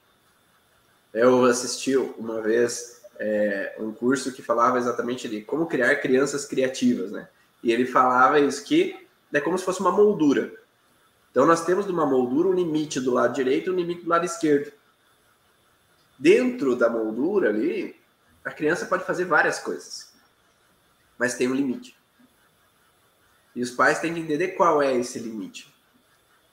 [1.13, 7.11] Eu assisti uma vez é, um curso que falava exatamente de como criar crianças criativas,
[7.11, 7.29] né?
[7.63, 10.53] E ele falava isso que é como se fosse uma moldura.
[11.31, 14.09] Então nós temos de uma moldura um limite do lado direito e um limite do
[14.09, 14.73] lado esquerdo.
[16.19, 17.97] Dentro da moldura ali,
[18.45, 20.13] a criança pode fazer várias coisas,
[21.19, 21.97] mas tem um limite.
[23.55, 25.73] E os pais têm que entender qual é esse limite.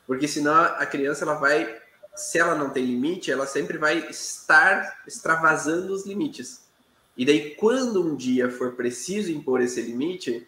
[0.05, 1.81] Porque senão a criança ela vai,
[2.15, 6.65] se ela não tem limite, ela sempre vai estar extravasando os limites.
[7.15, 10.47] E daí, quando um dia for preciso impor esse limite,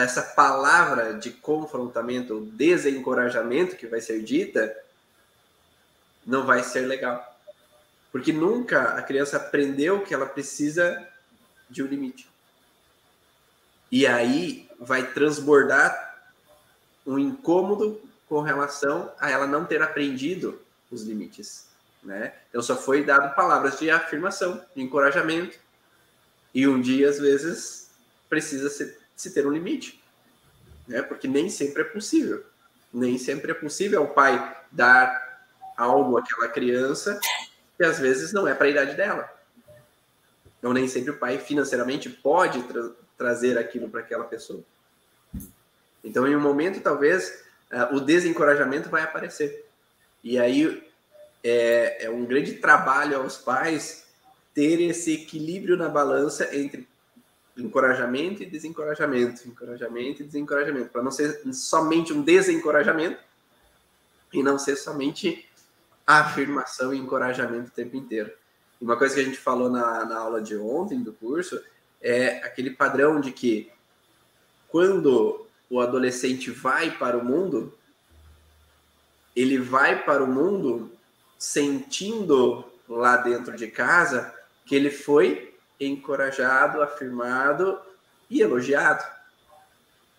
[0.00, 4.74] essa palavra de confrontamento, desencorajamento que vai ser dita,
[6.26, 7.28] não vai ser legal.
[8.10, 11.06] Porque nunca a criança aprendeu que ela precisa
[11.68, 12.28] de um limite.
[13.90, 16.24] E aí vai transbordar
[17.06, 21.66] um incômodo com relação a ela não ter aprendido os limites,
[22.02, 22.32] né?
[22.48, 25.58] Então só foi dado palavras de afirmação, de encorajamento.
[26.54, 27.90] E um dia às vezes
[28.28, 30.02] precisa se, se ter um limite,
[30.88, 31.00] né?
[31.00, 32.44] Porque nem sempre é possível.
[32.92, 35.46] Nem sempre é possível o pai dar
[35.76, 37.20] algo àquela criança
[37.76, 39.32] que às vezes não é para a idade dela.
[40.58, 44.64] Então nem sempre o pai financeiramente pode tra trazer aquilo para aquela pessoa.
[46.02, 49.64] Então, em um momento, talvez, uh, o desencorajamento vai aparecer.
[50.24, 50.82] E aí
[51.44, 54.04] é, é um grande trabalho aos pais
[54.52, 56.88] ter esse equilíbrio na balança entre
[57.56, 63.20] encorajamento e desencorajamento, encorajamento e desencorajamento, para não ser somente um desencorajamento
[64.32, 65.48] e não ser somente
[66.06, 68.32] afirmação e encorajamento o tempo inteiro.
[68.80, 71.62] Uma coisa que a gente falou na, na aula de ontem do curso
[72.00, 73.70] é aquele padrão de que
[74.68, 77.72] quando o adolescente vai para o mundo,
[79.36, 80.90] ele vai para o mundo
[81.38, 84.34] sentindo lá dentro de casa
[84.64, 85.51] que ele foi
[85.86, 87.80] encorajado, afirmado
[88.30, 89.04] e elogiado.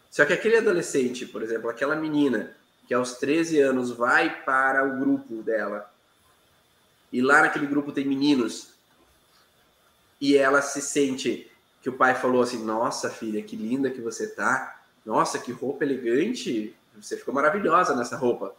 [0.09, 2.55] Só que aquele adolescente, por exemplo, aquela menina
[2.87, 5.89] que aos 13 anos vai para o grupo dela,
[7.11, 8.73] e lá naquele grupo tem meninos,
[10.19, 11.49] e ela se sente
[11.81, 14.81] que o pai falou assim: Nossa, filha, que linda que você tá.
[15.05, 16.75] Nossa, que roupa elegante!
[16.95, 18.55] Você ficou maravilhosa nessa roupa.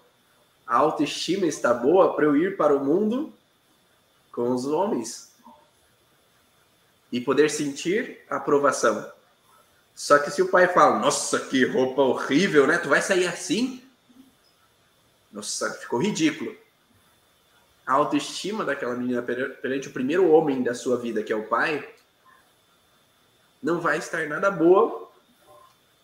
[0.66, 3.32] A autoestima está boa para eu ir para o mundo
[4.32, 5.33] com os homens
[7.14, 9.08] e poder sentir aprovação.
[9.94, 12.76] Só que se o pai fala, nossa, que roupa horrível, né?
[12.76, 13.80] Tu vai sair assim?
[15.30, 16.56] Nossa, ficou ridículo.
[17.86, 21.88] A autoestima daquela menina perante o primeiro homem da sua vida, que é o pai,
[23.62, 25.08] não vai estar nada boa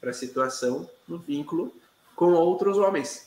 [0.01, 1.75] para a situação no vínculo
[2.15, 3.27] com outros homens.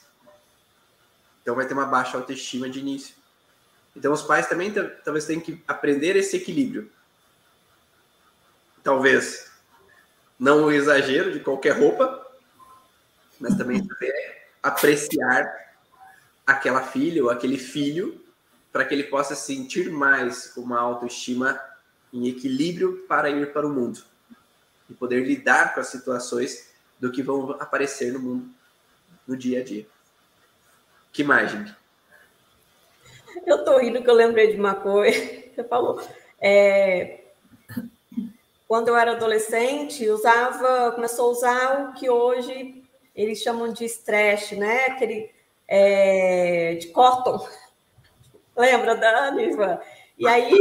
[1.42, 3.14] Então vai ter uma baixa autoestima de início.
[3.94, 4.74] Então os pais também
[5.04, 6.90] talvez tenham que aprender esse equilíbrio.
[8.84, 9.52] Talvez
[10.38, 12.28] não o exagero de qualquer roupa,
[13.40, 15.64] mas também saber apreciar
[16.46, 18.22] aquela filha ou aquele filho
[18.72, 21.60] para que ele possa sentir mais uma autoestima
[22.12, 24.04] em equilíbrio para ir para o mundo
[24.90, 28.50] e poder lidar com as situações do que vão aparecer no mundo
[29.28, 29.88] no dia a dia.
[31.12, 31.76] Que gente?
[33.46, 35.20] Eu tô rindo que eu lembrei de uma coisa.
[35.54, 36.02] Você falou.
[36.40, 37.23] É,
[38.74, 42.84] quando eu era adolescente, usava, começou a usar o que hoje
[43.16, 44.86] eles chamam de stretch, né?
[44.88, 45.30] Aquele
[45.68, 47.48] é, de cotton.
[48.58, 49.80] Lembra da Anisva?
[50.18, 50.52] E aí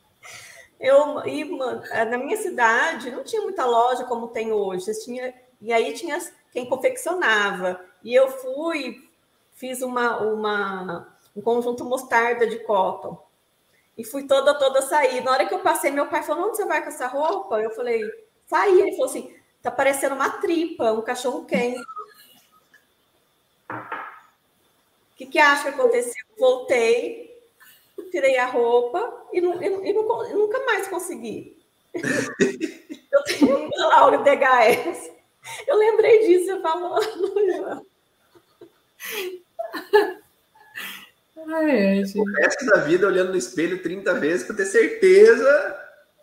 [0.80, 4.90] eu e, na minha cidade não tinha muita loja como tem hoje.
[5.04, 6.18] Tinha, e aí tinha
[6.50, 7.78] quem confeccionava.
[8.02, 9.06] E eu fui,
[9.52, 13.22] fiz uma, uma, um conjunto mostarda de cotton.
[13.96, 15.22] E fui toda, toda sair.
[15.22, 17.60] Na hora que eu passei, meu pai falou: onde você vai com essa roupa?
[17.60, 18.02] Eu falei,
[18.46, 18.80] saí.
[18.80, 21.80] Ele falou assim: tá parecendo uma tripa, um cachorro quente.
[23.70, 26.24] O que, que acha que aconteceu?
[26.38, 27.40] Voltei,
[28.10, 31.56] tirei a roupa e, e, e, nunca mais consegui.
[31.94, 35.10] eu tenho um Laura DHS.
[35.66, 37.86] Eu lembrei disso, você falando.
[41.48, 42.18] Ai, gente.
[42.18, 45.78] O resto da vida olhando no espelho 30 vezes para ter certeza.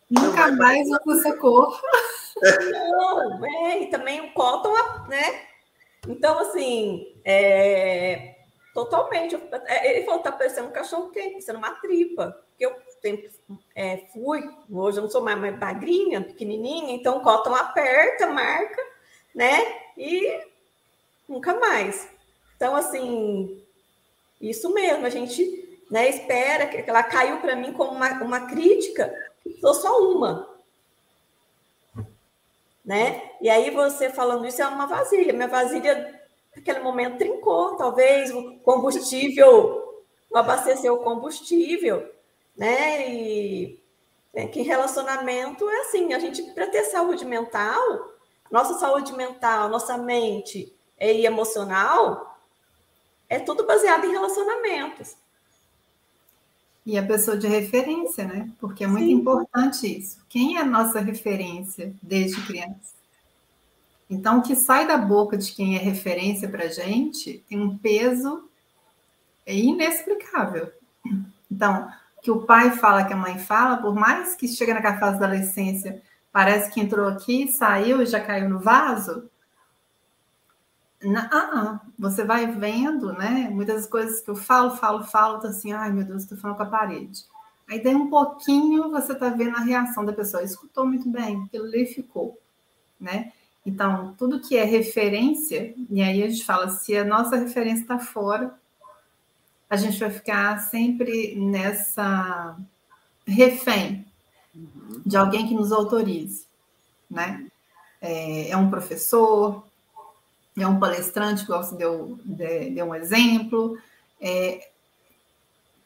[0.09, 1.79] Nunca mais usa essa cor.
[2.71, 4.73] Não, é, e também o cotton,
[5.07, 5.41] né?
[6.07, 8.35] Então, assim, é,
[8.73, 9.35] Totalmente.
[9.65, 12.31] É, ele falou, tá parecendo um cachorro quente, parecendo uma tripa.
[12.49, 13.29] Porque eu sempre
[13.75, 14.41] é, fui,
[14.71, 18.81] hoje eu não sou mais, mais magrinha, pequenininha, então o cotton aperta, marca,
[19.33, 19.81] né?
[19.97, 20.45] E
[21.27, 22.07] nunca mais.
[22.55, 23.61] Então, assim,
[24.39, 29.13] isso mesmo, a gente né, espera que ela caiu para mim como uma, uma crítica,
[29.59, 30.47] sou só uma.
[32.85, 33.21] Né?
[33.41, 35.33] E aí você falando isso é uma vasilha.
[35.33, 36.19] Minha vasilha
[36.55, 42.09] naquele momento trincou, talvez o combustível, abasteceu o combustível,
[42.57, 43.09] né?
[43.09, 43.79] E
[44.33, 48.11] é que relacionamento é assim, a gente para ter saúde mental,
[48.51, 52.38] nossa saúde mental, nossa mente e emocional,
[53.29, 55.15] é tudo baseado em relacionamentos.
[56.85, 58.49] E a pessoa de referência, né?
[58.59, 59.11] Porque é muito Sim.
[59.11, 60.19] importante isso.
[60.27, 62.97] Quem é a nossa referência desde criança?
[64.09, 67.77] Então, o que sai da boca de quem é referência para a gente tem um
[67.77, 68.49] peso
[69.45, 70.71] inexplicável.
[71.51, 71.87] Então,
[72.21, 75.27] que o pai fala, que a mãe fala, por mais que chegue na fase da
[75.27, 76.01] adolescência,
[76.31, 79.29] parece que entrou aqui, saiu e já caiu no vaso.
[81.03, 83.49] Na, ah, ah, você vai vendo, né?
[83.49, 86.63] Muitas coisas que eu falo, falo, falo, tô assim, ai meu Deus, estou falando com
[86.63, 87.23] a parede.
[87.69, 91.65] Aí tem um pouquinho, você tá vendo a reação da pessoa, escutou muito bem, aquilo
[91.65, 92.37] ali ficou,
[92.99, 93.31] né?
[93.65, 97.99] Então, tudo que é referência, e aí a gente fala, se a nossa referência está
[97.99, 98.57] fora,
[99.69, 102.57] a gente vai ficar sempre nessa
[103.27, 104.05] refém
[105.05, 106.45] de alguém que nos autorize,
[107.09, 107.45] né?
[108.01, 109.63] É, é um professor,
[110.63, 113.77] é um palestrante, igual você deu, deu um exemplo.
[114.21, 114.69] É,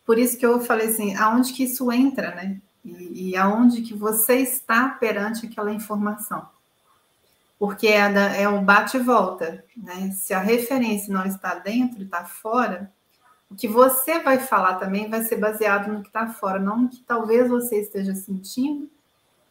[0.05, 2.59] por isso que eu falei assim, aonde que isso entra, né?
[2.84, 6.47] E, e aonde que você está perante aquela informação.
[7.57, 10.11] Porque é, é um bate e volta, né?
[10.11, 12.91] Se a referência não está dentro, está fora,
[13.49, 16.89] o que você vai falar também vai ser baseado no que está fora, não no
[16.89, 18.89] que talvez você esteja sentindo,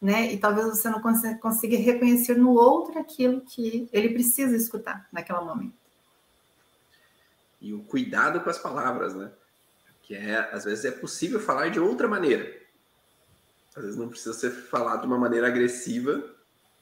[0.03, 0.33] né?
[0.33, 5.75] E talvez você não consiga reconhecer no outro aquilo que ele precisa escutar naquele momento.
[7.61, 9.31] E o cuidado com as palavras, né?
[10.03, 12.53] Que é, às vezes é possível falar de outra maneira.
[13.77, 16.21] Às vezes não precisa ser falado de uma maneira agressiva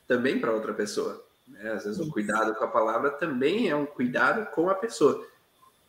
[0.09, 1.23] também para outra pessoa.
[1.47, 1.71] Né?
[1.73, 2.09] Às vezes Isso.
[2.09, 5.29] o cuidado com a palavra também é um cuidado com a pessoa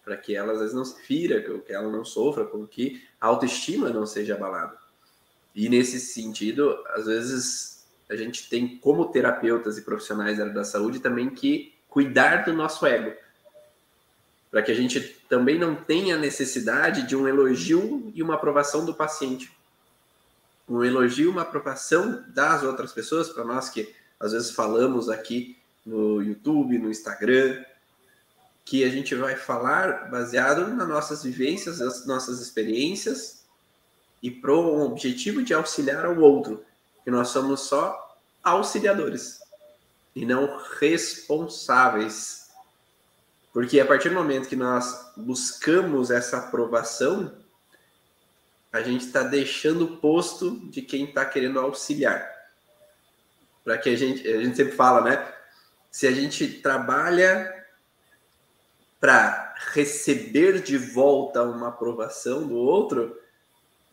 [0.04, 3.28] para que ela às vezes não se fira, que ela não sofra, com que a
[3.28, 4.81] autoestima não seja abalada.
[5.54, 10.64] E nesse sentido, às vezes a gente tem como terapeutas e profissionais da área da
[10.64, 13.14] saúde também que cuidar do nosso ego,
[14.50, 15.00] para que a gente
[15.30, 19.52] também não tenha necessidade de um elogio e uma aprovação do paciente.
[20.68, 26.22] Um elogio, uma aprovação das outras pessoas, para nós que às vezes falamos aqui no
[26.22, 27.64] YouTube, no Instagram,
[28.64, 33.41] que a gente vai falar baseado nas nossas vivências, nas nossas experiências
[34.22, 36.64] e para um objetivo de auxiliar ao outro,
[37.04, 39.40] que nós somos só auxiliadores
[40.16, 42.50] e não responsáveis.
[43.54, 47.34] Porque a partir do momento que nós buscamos essa aprovação,
[48.72, 52.30] a gente está deixando o posto de quem está querendo auxiliar.
[53.64, 55.34] Para que a gente, a gente sempre fala, né?
[55.92, 57.62] Se a gente trabalha
[59.00, 63.20] para receber de volta uma aprovação do outro,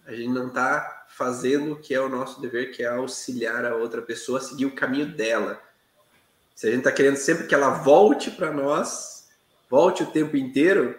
[0.09, 3.77] a gente não está fazendo o que é o nosso dever, que é auxiliar a
[3.77, 5.63] outra pessoa a seguir o caminho dela.
[6.55, 9.29] Se a gente está querendo sempre que ela volte para nós,
[9.69, 10.99] volte o tempo inteiro,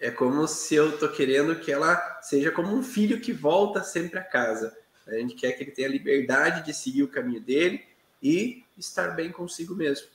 [0.00, 4.18] é como se eu estou querendo que ela seja como um filho que volta sempre
[4.18, 4.74] a casa.
[5.06, 7.84] A gente quer que ele tenha liberdade de seguir o caminho dele
[8.22, 10.08] e estar bem consigo mesmo.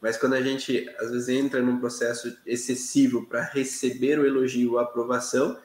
[0.00, 4.78] Mas quando a gente às vezes entra num processo excessivo para receber o elogio ou
[4.78, 5.58] a aprovação,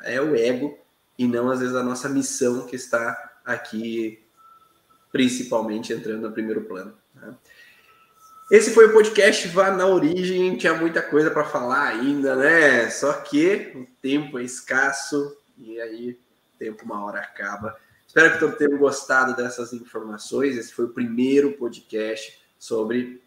[0.00, 0.81] é o ego
[1.22, 4.20] e não às vezes a nossa missão que está aqui
[5.12, 6.96] principalmente entrando no primeiro plano.
[7.14, 7.34] Né?
[8.50, 12.90] Esse foi o podcast Vá na Origem, tinha muita coisa para falar ainda, né?
[12.90, 16.18] Só que o tempo é escasso e aí
[16.54, 17.76] o tempo uma hora acaba.
[18.06, 20.56] Espero que todos tenham gostado dessas informações.
[20.56, 23.22] Esse foi o primeiro podcast sobre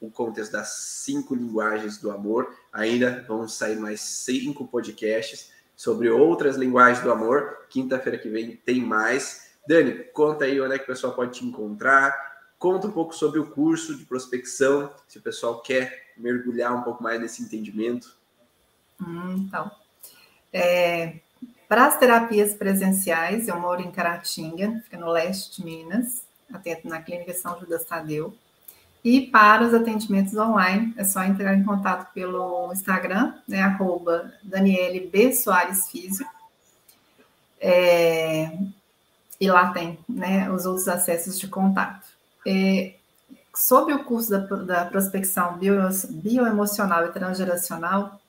[0.00, 2.54] o contexto das cinco linguagens do amor.
[2.72, 7.66] Ainda vão sair mais cinco podcasts sobre outras linguagens do amor.
[7.70, 9.52] Quinta-feira que vem tem mais.
[9.64, 12.12] Dani, conta aí onde é que o pessoal pode te encontrar.
[12.58, 17.00] Conta um pouco sobre o curso de prospecção, se o pessoal quer mergulhar um pouco
[17.00, 18.16] mais nesse entendimento.
[19.00, 19.70] Hum, então,
[20.52, 21.20] é,
[21.68, 27.00] para as terapias presenciais, eu moro em Caratinga, fica no leste de Minas, atento na
[27.00, 28.34] Clínica São Judas Tadeu.
[29.04, 35.08] E para os atendimentos online, é só entrar em contato pelo Instagram, né, arroba Daniele
[35.08, 35.32] B.
[35.32, 36.26] Soares Físio.
[37.60, 38.58] É,
[39.40, 42.06] e lá tem né, os outros acessos de contato.
[42.46, 42.94] É,
[43.54, 45.76] sobre o curso da, da prospecção bio,
[46.10, 48.20] bioemocional e transgeracional,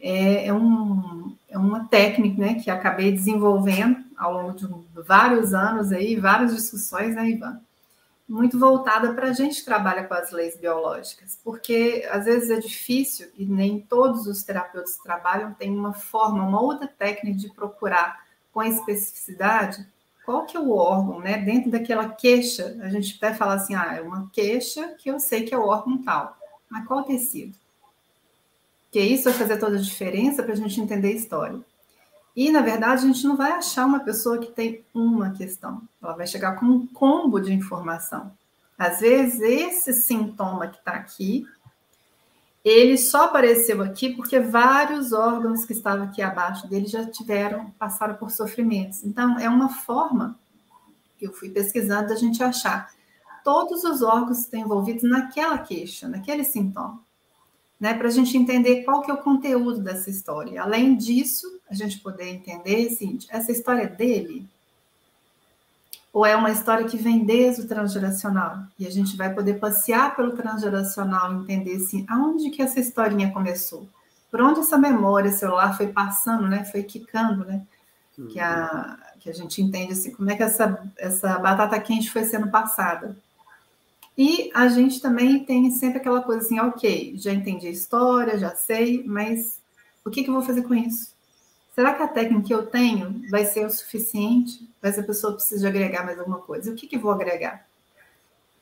[0.00, 4.66] é, é, um, é uma técnica né, que acabei desenvolvendo ao longo de
[5.02, 7.60] vários anos aí, várias discussões, né, Ivan?
[8.28, 12.58] Muito voltada para a gente que trabalha com as leis biológicas, porque às vezes é
[12.58, 17.52] difícil e nem todos os terapeutas que trabalham têm uma forma, uma outra técnica de
[17.52, 19.86] procurar com especificidade
[20.24, 21.38] qual que é o órgão, né?
[21.38, 25.42] Dentro daquela queixa, a gente até fala assim, ah, é uma queixa que eu sei
[25.44, 26.36] que é o órgão tal.
[26.70, 27.54] Mas qual tecido?
[28.84, 31.60] Porque isso vai fazer toda a diferença para a gente entender a história.
[32.36, 35.82] E, na verdade, a gente não vai achar uma pessoa que tem uma questão.
[36.02, 38.32] Ela vai chegar com um combo de informação.
[38.76, 41.46] Às vezes, esse sintoma que está aqui,
[42.64, 48.16] ele só apareceu aqui porque vários órgãos que estavam aqui abaixo dele já tiveram, passaram
[48.16, 49.04] por sofrimentos.
[49.04, 50.36] Então, é uma forma,
[51.20, 52.90] eu fui pesquisando, da gente achar
[53.44, 57.04] todos os órgãos que estão envolvidos naquela queixa, naquele sintoma
[57.84, 60.62] né, para a gente entender qual que é o conteúdo dessa história.
[60.62, 64.48] Além disso, a gente poder entender, assim, essa história é dele?
[66.10, 68.60] Ou é uma história que vem desde o transgeracional?
[68.78, 73.30] E a gente vai poder passear pelo transgeracional e entender, assim, aonde que essa historinha
[73.30, 73.86] começou?
[74.30, 77.66] Por onde essa memória celular foi passando, né, foi quicando, né?
[78.30, 82.24] Que a, que a gente entende, assim, como é que essa, essa batata quente foi
[82.24, 83.14] sendo passada.
[84.16, 88.54] E a gente também tem sempre aquela coisa assim, ok, já entendi a história, já
[88.54, 89.60] sei, mas
[90.04, 91.14] o que, que eu vou fazer com isso?
[91.74, 94.68] Será que a técnica que eu tenho vai ser o suficiente?
[94.80, 96.70] Mas a pessoa precisa agregar mais alguma coisa.
[96.70, 97.66] O que, que eu vou agregar?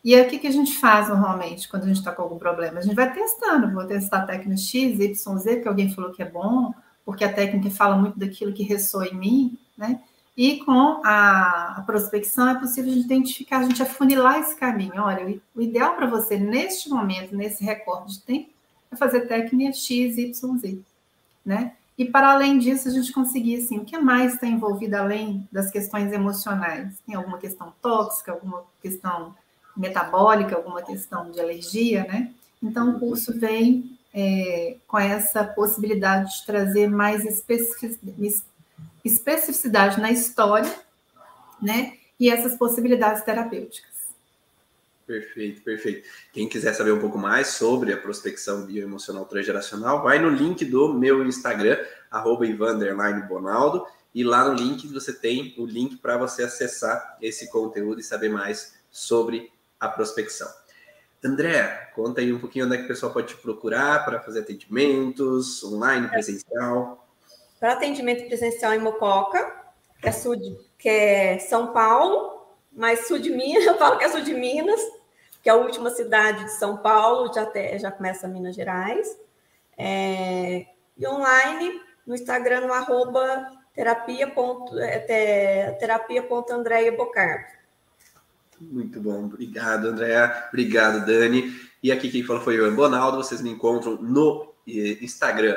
[0.03, 2.39] E aí, o que, que a gente faz normalmente quando a gente está com algum
[2.39, 2.79] problema?
[2.79, 3.71] A gente vai testando.
[3.71, 6.73] Vou testar a técnica X, Y, Z, porque alguém falou que é bom,
[7.05, 10.01] porque a técnica fala muito daquilo que ressoa em mim, né?
[10.37, 15.03] E com a, prospecção é possível identificar, a gente afunilar esse caminho.
[15.03, 18.51] Olha, o, ideal para você neste momento, nesse recorte de tempo,
[18.91, 20.79] é fazer técnica X, Y, Z,
[21.45, 21.75] né?
[21.99, 25.71] E para além disso, a gente conseguir, assim, o que mais está envolvido além das
[25.71, 26.99] questões emocionais?
[27.07, 29.35] Tem alguma questão tóxica, alguma questão
[29.77, 32.33] metabólica, alguma questão de alergia, né?
[32.63, 38.17] Então, o curso vem é, com essa possibilidade de trazer mais especificidade
[39.05, 40.73] especificidade na história,
[41.61, 41.95] né?
[42.19, 43.93] E essas possibilidades terapêuticas.
[45.07, 46.09] Perfeito, perfeito.
[46.33, 50.95] Quem quiser saber um pouco mais sobre a prospecção bioemocional transgeracional, vai no link do
[50.95, 51.79] meu Instagram,
[52.11, 52.47] arroba
[53.29, 53.85] Bonaldo,
[54.15, 58.29] e lá no link você tem o link para você acessar esse conteúdo e saber
[58.29, 59.51] mais sobre
[59.81, 60.49] a prospecção.
[61.25, 64.41] André, conta aí um pouquinho onde é que o pessoal pode te procurar para fazer
[64.41, 67.02] atendimentos, online, presencial
[67.63, 69.55] para atendimento presencial em Mococa,
[70.01, 74.05] que é, sul de, que é São Paulo, mas sul de Minas, eu falo que
[74.05, 74.81] é sul de Minas,
[75.41, 79.17] que é a última cidade de São Paulo, já, te, já começa Minas Gerais.
[79.79, 80.67] É,
[80.99, 84.33] e online no Instagram, no arroba terapia.
[84.81, 86.27] É, terapia.
[88.61, 90.49] Muito bom, obrigado, André.
[90.49, 91.55] Obrigado, Dani.
[91.81, 93.19] E aqui quem falou foi o Bonaldo.
[93.19, 95.57] Vocês me encontram no eh, Instagram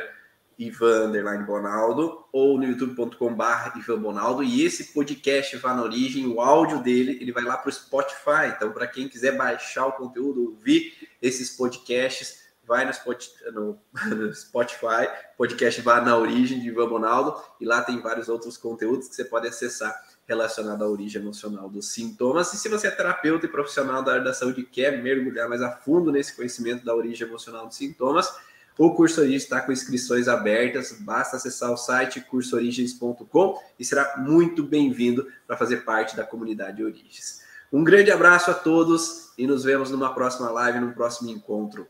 [0.57, 1.11] Ivan
[1.45, 7.17] Bonaldo ou no youtube.com.br Ivan Bonaldo e esse podcast vá na origem, o áudio dele,
[7.21, 8.53] ele vai lá para o Spotify.
[8.55, 13.79] Então, para quem quiser baixar o conteúdo, ouvir esses podcasts, vai no
[14.33, 19.15] Spotify, podcast vá na origem de Ivan Bonaldo e lá tem vários outros conteúdos que
[19.15, 19.95] você pode acessar
[20.27, 22.51] relacionado à origem emocional dos sintomas.
[22.53, 25.61] E se você é terapeuta e profissional da área da saúde e quer mergulhar mais
[25.61, 28.33] a fundo nesse conhecimento da origem emocional dos sintomas,
[28.77, 34.63] o curso Origens está com inscrições abertas, basta acessar o site cursoorigens.com e será muito
[34.63, 37.41] bem-vindo para fazer parte da comunidade Origens.
[37.71, 41.87] Um grande abraço a todos e nos vemos numa próxima live, num próximo encontro.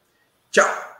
[0.51, 0.94] Tchau!